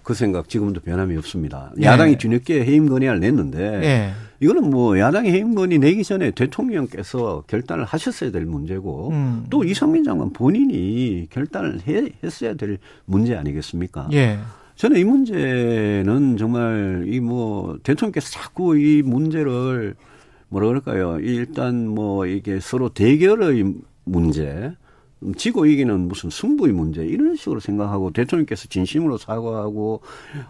그 0.06 0.14
생각 0.14 0.48
지금도 0.48 0.82
변함이 0.82 1.16
없습니다. 1.16 1.72
예. 1.80 1.86
야당이 1.86 2.16
뒤늦게 2.16 2.64
해임 2.64 2.88
건의안을 2.88 3.18
냈는데 3.18 3.58
예. 3.82 4.12
이거는 4.38 4.70
뭐 4.70 4.96
야당이 4.96 5.32
해임 5.32 5.56
건의 5.56 5.80
내기 5.80 6.04
전에 6.04 6.30
대통령께서 6.30 7.42
결단을 7.48 7.84
하셨어야 7.84 8.30
될 8.30 8.44
문제고 8.44 9.10
음. 9.10 9.46
또 9.50 9.64
이성민 9.64 10.04
장관 10.04 10.32
본인이 10.32 11.26
결단을 11.28 11.80
해, 11.88 12.08
했어야 12.22 12.54
될 12.54 12.78
문제 13.04 13.34
아니겠습니까? 13.34 14.08
예. 14.12 14.38
저는 14.76 14.98
이 14.98 15.02
문제는 15.02 16.36
정말 16.36 17.06
이 17.08 17.18
뭐 17.18 17.76
대통령께서 17.82 18.30
자꾸 18.30 18.78
이 18.78 19.02
문제를 19.02 19.96
뭐라 20.50 20.68
그럴까요? 20.68 21.18
일단 21.18 21.88
뭐 21.88 22.26
이게 22.26 22.60
서로 22.60 22.90
대결의 22.90 23.74
문제, 24.04 24.70
지고 25.34 25.66
이기는 25.66 26.08
무슨 26.08 26.30
승부의 26.30 26.72
문제 26.72 27.04
이런 27.04 27.36
식으로 27.36 27.60
생각하고 27.60 28.12
대통령께서 28.12 28.68
진심으로 28.68 29.18
사과하고 29.18 30.00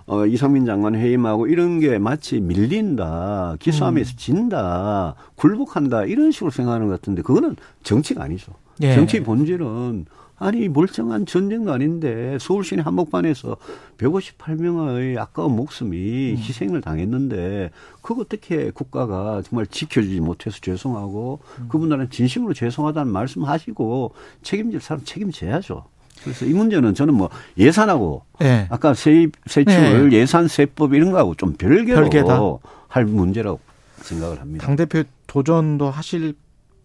어 0.06 0.26
이상민 0.26 0.66
장관 0.66 0.94
해임하고 0.94 1.46
이런 1.46 1.80
게 1.80 1.98
마치 1.98 2.40
밀린다 2.40 3.56
기소하면서 3.58 4.12
음. 4.12 4.16
진다 4.16 5.14
굴복한다 5.36 6.04
이런 6.04 6.30
식으로 6.30 6.50
생각하는 6.50 6.88
것 6.88 6.94
같은데 6.94 7.22
그거는 7.22 7.56
정치가 7.82 8.24
아니죠. 8.24 8.52
예. 8.82 8.94
정치 8.94 9.22
본질은 9.22 10.06
아니 10.38 10.68
멀쩡한 10.68 11.24
전쟁도 11.24 11.72
아닌데 11.72 12.36
서울 12.40 12.62
시내 12.62 12.82
한복판에서 12.82 13.56
158명의 13.98 15.18
아까운 15.18 15.56
목숨이 15.56 16.32
음. 16.32 16.36
희생을 16.36 16.82
당했는데 16.82 17.70
그거 18.02 18.22
어떻게 18.22 18.70
국가가 18.70 19.42
정말 19.42 19.66
지켜주지 19.66 20.20
못해서 20.20 20.58
죄송하고 20.60 21.40
음. 21.60 21.68
그분들은 21.68 22.10
진심으로 22.10 22.52
죄송하다는 22.52 23.10
말씀하시고 23.10 24.14
책임질 24.42 24.80
사람 24.80 25.04
책임져야죠. 25.04 25.84
그래서 26.22 26.44
이 26.44 26.52
문제는 26.52 26.94
저는 26.94 27.14
뭐 27.14 27.30
예산하고 27.56 28.22
네. 28.40 28.66
아까 28.70 28.94
세입 28.94 29.32
세출 29.46 30.10
네. 30.10 30.18
예산 30.18 30.48
세법 30.48 30.94
이런 30.94 31.12
거하고 31.12 31.34
좀 31.34 31.54
별개로 31.54 32.00
별개다. 32.00 32.40
할 32.88 33.04
문제라고 33.04 33.60
생각을 33.96 34.40
합니다. 34.40 34.66
당 34.66 34.76
대표 34.76 35.02
도전도 35.26 35.90
하실 35.90 36.34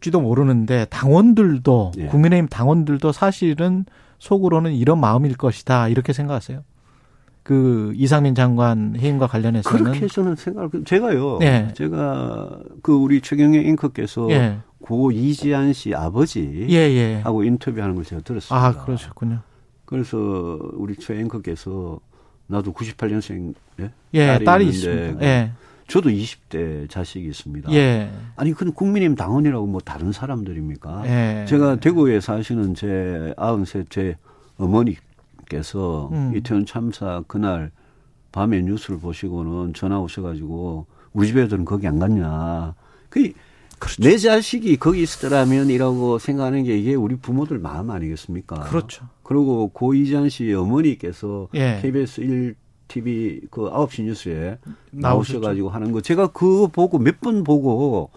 지도 0.01 0.19
모르는데 0.19 0.85
당원들도 0.89 1.91
예. 1.99 2.05
국민의힘 2.07 2.47
당원들도 2.47 3.11
사실은 3.11 3.85
속으로는 4.19 4.73
이런 4.73 4.99
마음일 4.99 5.37
것이다 5.37 5.87
이렇게 5.87 6.11
생각하세요. 6.11 6.63
그 7.43 7.91
이상민 7.95 8.35
장관 8.35 8.95
해임과 8.97 9.27
관련해서는 9.27 9.83
그렇게 9.83 10.07
저는 10.07 10.35
생각을 10.35 10.69
제가요. 10.85 11.39
예. 11.41 11.69
제가 11.75 12.59
그 12.81 12.93
우리 12.93 13.21
최경영 13.21 13.65
앵커께서 13.65 14.29
예. 14.31 14.57
고 14.79 15.11
이지한 15.11 15.73
씨 15.73 15.93
아버지 15.93 16.67
예, 16.69 16.75
예. 16.75 17.21
하고 17.23 17.43
인터뷰하는 17.43 17.95
걸 17.95 18.03
제가 18.03 18.21
들었습니다. 18.21 18.65
아 18.65 18.83
그러셨군요. 18.85 19.39
그래서 19.85 20.17
우리 20.73 20.95
최 20.95 21.19
앵커께서 21.19 21.99
나도 22.47 22.73
98년생 22.73 23.53
예? 23.79 23.91
예 24.13 24.27
딸이, 24.27 24.45
딸이 24.45 24.67
있습니다. 24.67 25.25
예. 25.25 25.51
저도 25.91 26.09
20대 26.09 26.89
자식이 26.89 27.27
있습니다. 27.27 27.69
예. 27.73 28.09
아니, 28.37 28.53
그건 28.53 28.73
국민의힘 28.73 29.17
당원이라고 29.17 29.67
뭐 29.67 29.81
다른 29.81 30.13
사람들입니까? 30.13 31.03
예. 31.05 31.45
제가 31.49 31.81
대구에 31.81 32.21
사시는 32.21 32.75
제 32.75 33.33
93, 33.37 33.85
제 33.89 34.15
어머니께서 34.57 36.09
음. 36.13 36.31
이태원 36.33 36.65
참사 36.65 37.21
그날 37.27 37.71
밤에 38.31 38.61
뉴스를 38.61 38.99
보시고는 38.99 39.73
전화 39.73 39.99
오셔가지고 39.99 40.85
우리 41.11 41.27
집 41.27 41.37
애들은 41.37 41.65
거기 41.65 41.87
안 41.87 41.99
갔냐. 41.99 42.73
그, 43.09 43.33
그렇죠. 43.77 44.01
내 44.01 44.17
자식이 44.17 44.77
거기 44.77 45.01
있었더라면 45.01 45.69
이라고 45.69 46.19
생각하는 46.19 46.63
게 46.63 46.77
이게 46.77 46.95
우리 46.95 47.17
부모들 47.17 47.59
마음 47.59 47.89
아니겠습니까? 47.89 48.61
그렇죠. 48.61 49.09
그리고 49.23 49.67
고이잔 49.67 50.29
씨 50.29 50.53
어머니께서 50.53 51.49
예. 51.53 51.79
KBS 51.81 52.21
1 52.21 52.55
TV 52.91 53.41
그 53.49 53.69
9시 53.69 54.03
뉴스에 54.03 54.57
나오셔 54.91 55.39
가지고 55.39 55.69
하는 55.69 55.91
거 55.91 56.01
제가 56.01 56.27
그거 56.27 56.67
보고 56.67 56.99
몇 56.99 57.21
번 57.21 57.43
보고 57.43 58.09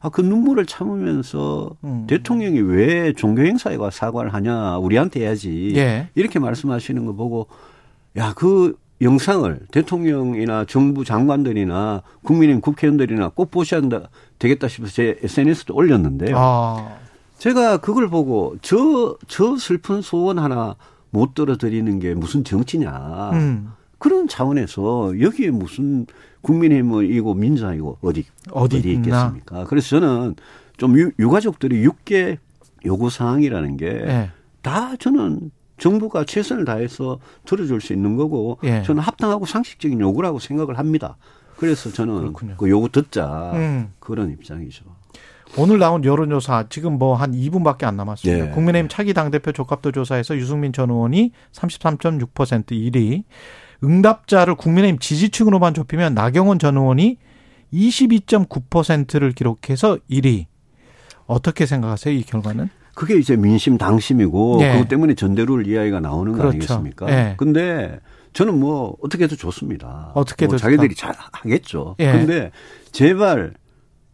아, 0.00 0.08
그 0.08 0.20
눈물을 0.20 0.66
참으면서 0.66 1.70
음. 1.84 2.06
대통령이 2.08 2.60
왜 2.60 3.12
종교행사에 3.12 3.76
가 3.76 3.90
사과를 3.90 4.34
하냐 4.34 4.78
우리한테 4.78 5.20
해야지 5.20 5.72
예. 5.76 6.08
이렇게 6.14 6.38
말씀하시는 6.38 7.06
거 7.06 7.12
보고 7.12 7.46
야 8.16 8.32
그 8.34 8.76
영상을 9.02 9.60
대통령이나 9.72 10.64
정부 10.64 11.04
장관들이나 11.04 12.02
국민의힘 12.24 12.62
국회의원들이나 12.62 13.28
꼭 13.34 13.50
보셔야 13.50 13.82
한다, 13.82 14.08
되겠다 14.38 14.68
싶어서 14.68 14.92
제 14.94 15.18
SNS도 15.22 15.74
올렸는데요. 15.74 16.34
아. 16.38 16.96
제가 17.36 17.76
그걸 17.76 18.08
보고 18.08 18.56
저, 18.62 19.18
저 19.28 19.56
슬픈 19.58 20.00
소원 20.00 20.38
하나 20.38 20.76
못 21.10 21.34
들어드리는 21.34 21.98
게 21.98 22.14
무슨 22.14 22.42
정치냐. 22.42 23.30
음. 23.34 23.72
그런 23.98 24.28
차원에서 24.28 25.20
여기에 25.20 25.50
무슨 25.50 26.06
국민의힘이고 26.42 27.34
민주당이고 27.34 27.98
어디 28.02 28.24
어디, 28.52 28.78
어디 28.78 28.92
있겠습니까? 28.92 29.64
그래서 29.64 29.88
저는 29.98 30.36
좀 30.76 30.98
유, 30.98 31.10
유가족들이 31.18 31.82
육계 31.82 32.38
요구 32.84 33.10
사항이라는 33.10 33.76
게다 33.76 34.90
네. 34.90 34.96
저는 34.98 35.50
정부가 35.78 36.24
최선을 36.24 36.64
다해서 36.64 37.18
들어줄 37.44 37.80
수 37.80 37.92
있는 37.92 38.16
거고 38.16 38.58
네. 38.62 38.82
저는 38.82 39.02
합당하고 39.02 39.44
상식적인 39.46 40.00
요구라고 40.00 40.38
생각을 40.38 40.78
합니다. 40.78 41.16
그래서 41.56 41.90
저는 41.90 42.18
그렇군요. 42.18 42.54
그 42.58 42.68
요구 42.70 42.90
듣자 42.90 43.52
음. 43.54 43.92
그런 43.98 44.30
입장이죠. 44.30 44.84
오늘 45.58 45.78
나온 45.78 46.04
여론조사 46.04 46.66
지금 46.68 46.98
뭐 46.98 47.14
한 47.16 47.32
2분밖에 47.32 47.84
안 47.84 47.96
남았습니다. 47.96 48.46
예. 48.46 48.50
국민의힘 48.50 48.88
차기 48.88 49.14
당대표 49.14 49.52
적합도 49.52 49.92
조사에서 49.92 50.36
유승민 50.36 50.72
전 50.72 50.90
의원이 50.90 51.32
33.6% 51.52 52.66
1위. 52.72 53.24
응답자를 53.82 54.54
국민의힘 54.54 54.98
지지층으로만 54.98 55.74
좁히면 55.74 56.14
나경원 56.14 56.58
전 56.58 56.76
의원이 56.76 57.18
22.9%를 57.72 59.32
기록해서 59.32 59.98
1위. 60.10 60.46
어떻게 61.26 61.66
생각하세요, 61.66 62.14
이 62.14 62.22
결과는? 62.22 62.68
그게 62.94 63.16
이제 63.16 63.36
민심 63.36 63.76
당심이고 63.76 64.58
예. 64.62 64.72
그것 64.72 64.88
때문에 64.88 65.14
전대룰 65.14 65.66
이야기가 65.66 66.00
나오는 66.00 66.32
그렇죠. 66.32 66.42
거 66.42 66.50
아니겠습니까? 66.50 67.10
예. 67.10 67.34
근데 67.36 68.00
저는 68.32 68.58
뭐 68.58 68.96
어떻게 69.02 69.24
해도 69.24 69.36
좋습니다. 69.36 70.12
어떻게 70.14 70.46
뭐 70.46 70.56
자기들이 70.56 70.94
잘 70.94 71.14
하겠죠. 71.32 71.96
예. 71.98 72.12
근데 72.12 72.50
제발 72.92 73.52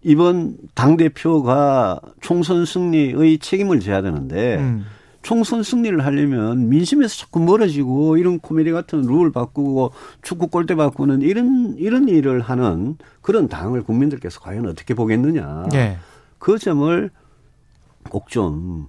이번 0.02 0.56
당 0.74 0.96
대표가 0.96 2.00
총선 2.20 2.64
승리의 2.64 3.38
책임을 3.38 3.78
져야 3.78 4.02
되는데 4.02 4.56
음. 4.56 4.84
총선 5.22 5.62
승리를 5.62 6.04
하려면 6.04 6.68
민심에서 6.68 7.16
자꾸 7.16 7.40
멀어지고 7.40 8.16
이런 8.16 8.38
코미디 8.40 8.72
같은 8.72 9.02
룰 9.02 9.32
바꾸고 9.32 9.92
축구 10.20 10.48
골대 10.48 10.74
바꾸는 10.74 11.22
이런 11.22 11.76
이런 11.78 12.08
일을 12.08 12.40
하는 12.40 12.96
그런 13.20 13.48
당을 13.48 13.82
국민들께서 13.82 14.40
과연 14.40 14.66
어떻게 14.66 14.94
보겠느냐. 14.94 15.66
예. 15.74 15.98
그 16.38 16.58
점을 16.58 17.10
꼭 18.10 18.28
좀 18.28 18.88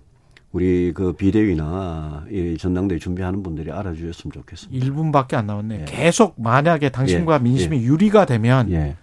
우리 0.53 0.91
그 0.93 1.13
비대위나 1.13 2.25
이 2.29 2.57
전당대회 2.59 2.99
준비하는 2.99 3.41
분들이 3.41 3.71
알아주셨으면 3.71 4.31
좋겠습니다. 4.31 4.85
1분밖에 4.85 5.33
안 5.33 5.47
남았네. 5.47 5.81
예. 5.81 5.85
계속 5.85 6.35
만약에 6.37 6.89
당신과 6.89 7.35
예. 7.35 7.39
민심이 7.39 7.77
예. 7.77 7.81
유리가 7.81 8.25
되면 8.25 8.71
예. 8.71 8.95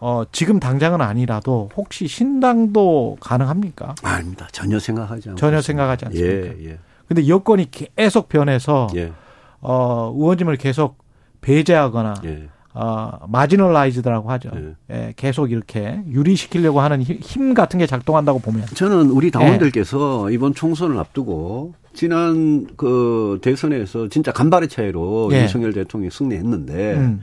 어, 0.00 0.24
지금 0.32 0.60
당장은 0.60 1.00
아니라도 1.00 1.70
혹시 1.76 2.06
신당도 2.06 3.18
가능합니까? 3.20 3.94
아닙니다. 4.02 4.48
전혀 4.52 4.78
생각하지 4.78 5.30
않습니다. 5.30 5.40
전혀 5.40 5.60
생각하지 5.60 6.04
않습니다. 6.06 6.36
예, 6.36 6.70
예. 6.70 6.78
근데 7.08 7.28
여건이 7.28 7.70
계속 7.70 8.28
변해서 8.28 8.88
예. 8.96 9.12
어, 9.60 10.12
의원님을 10.14 10.56
계속 10.56 10.98
배제하거나 11.40 12.14
예. 12.24 12.48
어, 12.74 13.18
마지널라이즈드라고 13.28 14.30
하죠. 14.32 14.50
예. 14.56 14.74
예. 14.90 15.12
계속 15.16 15.52
이렇게 15.52 16.00
유리시키려고 16.08 16.80
하는 16.80 17.00
힘 17.02 17.54
같은 17.54 17.78
게 17.78 17.86
작동한다고 17.86 18.40
보면 18.40 18.66
저는 18.74 19.10
우리 19.10 19.30
당원들께서 19.30 20.26
예. 20.30 20.34
이번 20.34 20.54
총선을 20.54 20.98
앞두고 20.98 21.74
지난 21.94 22.66
그 22.76 23.38
대선에서 23.42 24.08
진짜 24.08 24.32
간발의 24.32 24.68
차이로 24.68 25.30
예. 25.32 25.42
윤석열 25.42 25.72
대통령이 25.72 26.10
승리했는데 26.10 26.94
음. 26.94 27.22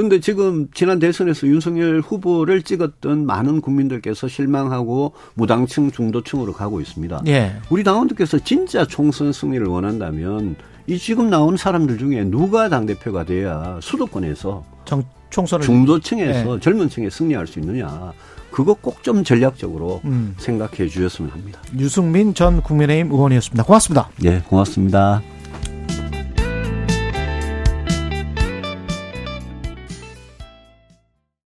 근데 0.00 0.18
지금 0.18 0.66
지난 0.72 0.98
대선에서 0.98 1.46
윤석열 1.46 2.00
후보를 2.00 2.62
찍었던 2.62 3.26
많은 3.26 3.60
국민들께서 3.60 4.28
실망하고 4.28 5.12
무당층 5.34 5.90
중도층으로 5.90 6.54
가고 6.54 6.80
있습니다. 6.80 7.20
예. 7.26 7.52
우리 7.68 7.84
당원들께서 7.84 8.38
진짜 8.38 8.86
총선 8.86 9.30
승리를 9.30 9.66
원한다면 9.66 10.56
이 10.86 10.96
지금 10.96 11.28
나온 11.28 11.58
사람들 11.58 11.98
중에 11.98 12.24
누가 12.24 12.70
당 12.70 12.86
대표가 12.86 13.24
돼야 13.24 13.78
수도권에서 13.82 14.64
정, 14.86 15.04
총선을 15.28 15.66
중도층에서 15.66 16.54
예. 16.54 16.60
젊은 16.60 16.88
층에 16.88 17.10
승리할 17.10 17.46
수 17.46 17.58
있느냐. 17.58 18.14
그거 18.50 18.72
꼭 18.72 19.02
좀 19.02 19.22
전략적으로 19.22 20.00
음. 20.06 20.34
생각해 20.38 20.88
주셨으면 20.88 21.30
합니다. 21.30 21.60
유승민 21.78 22.32
전 22.32 22.62
국민의힘 22.62 23.12
의원이었습니다. 23.12 23.64
고맙습니다. 23.64 24.08
네, 24.16 24.40
고맙습니다. 24.48 25.20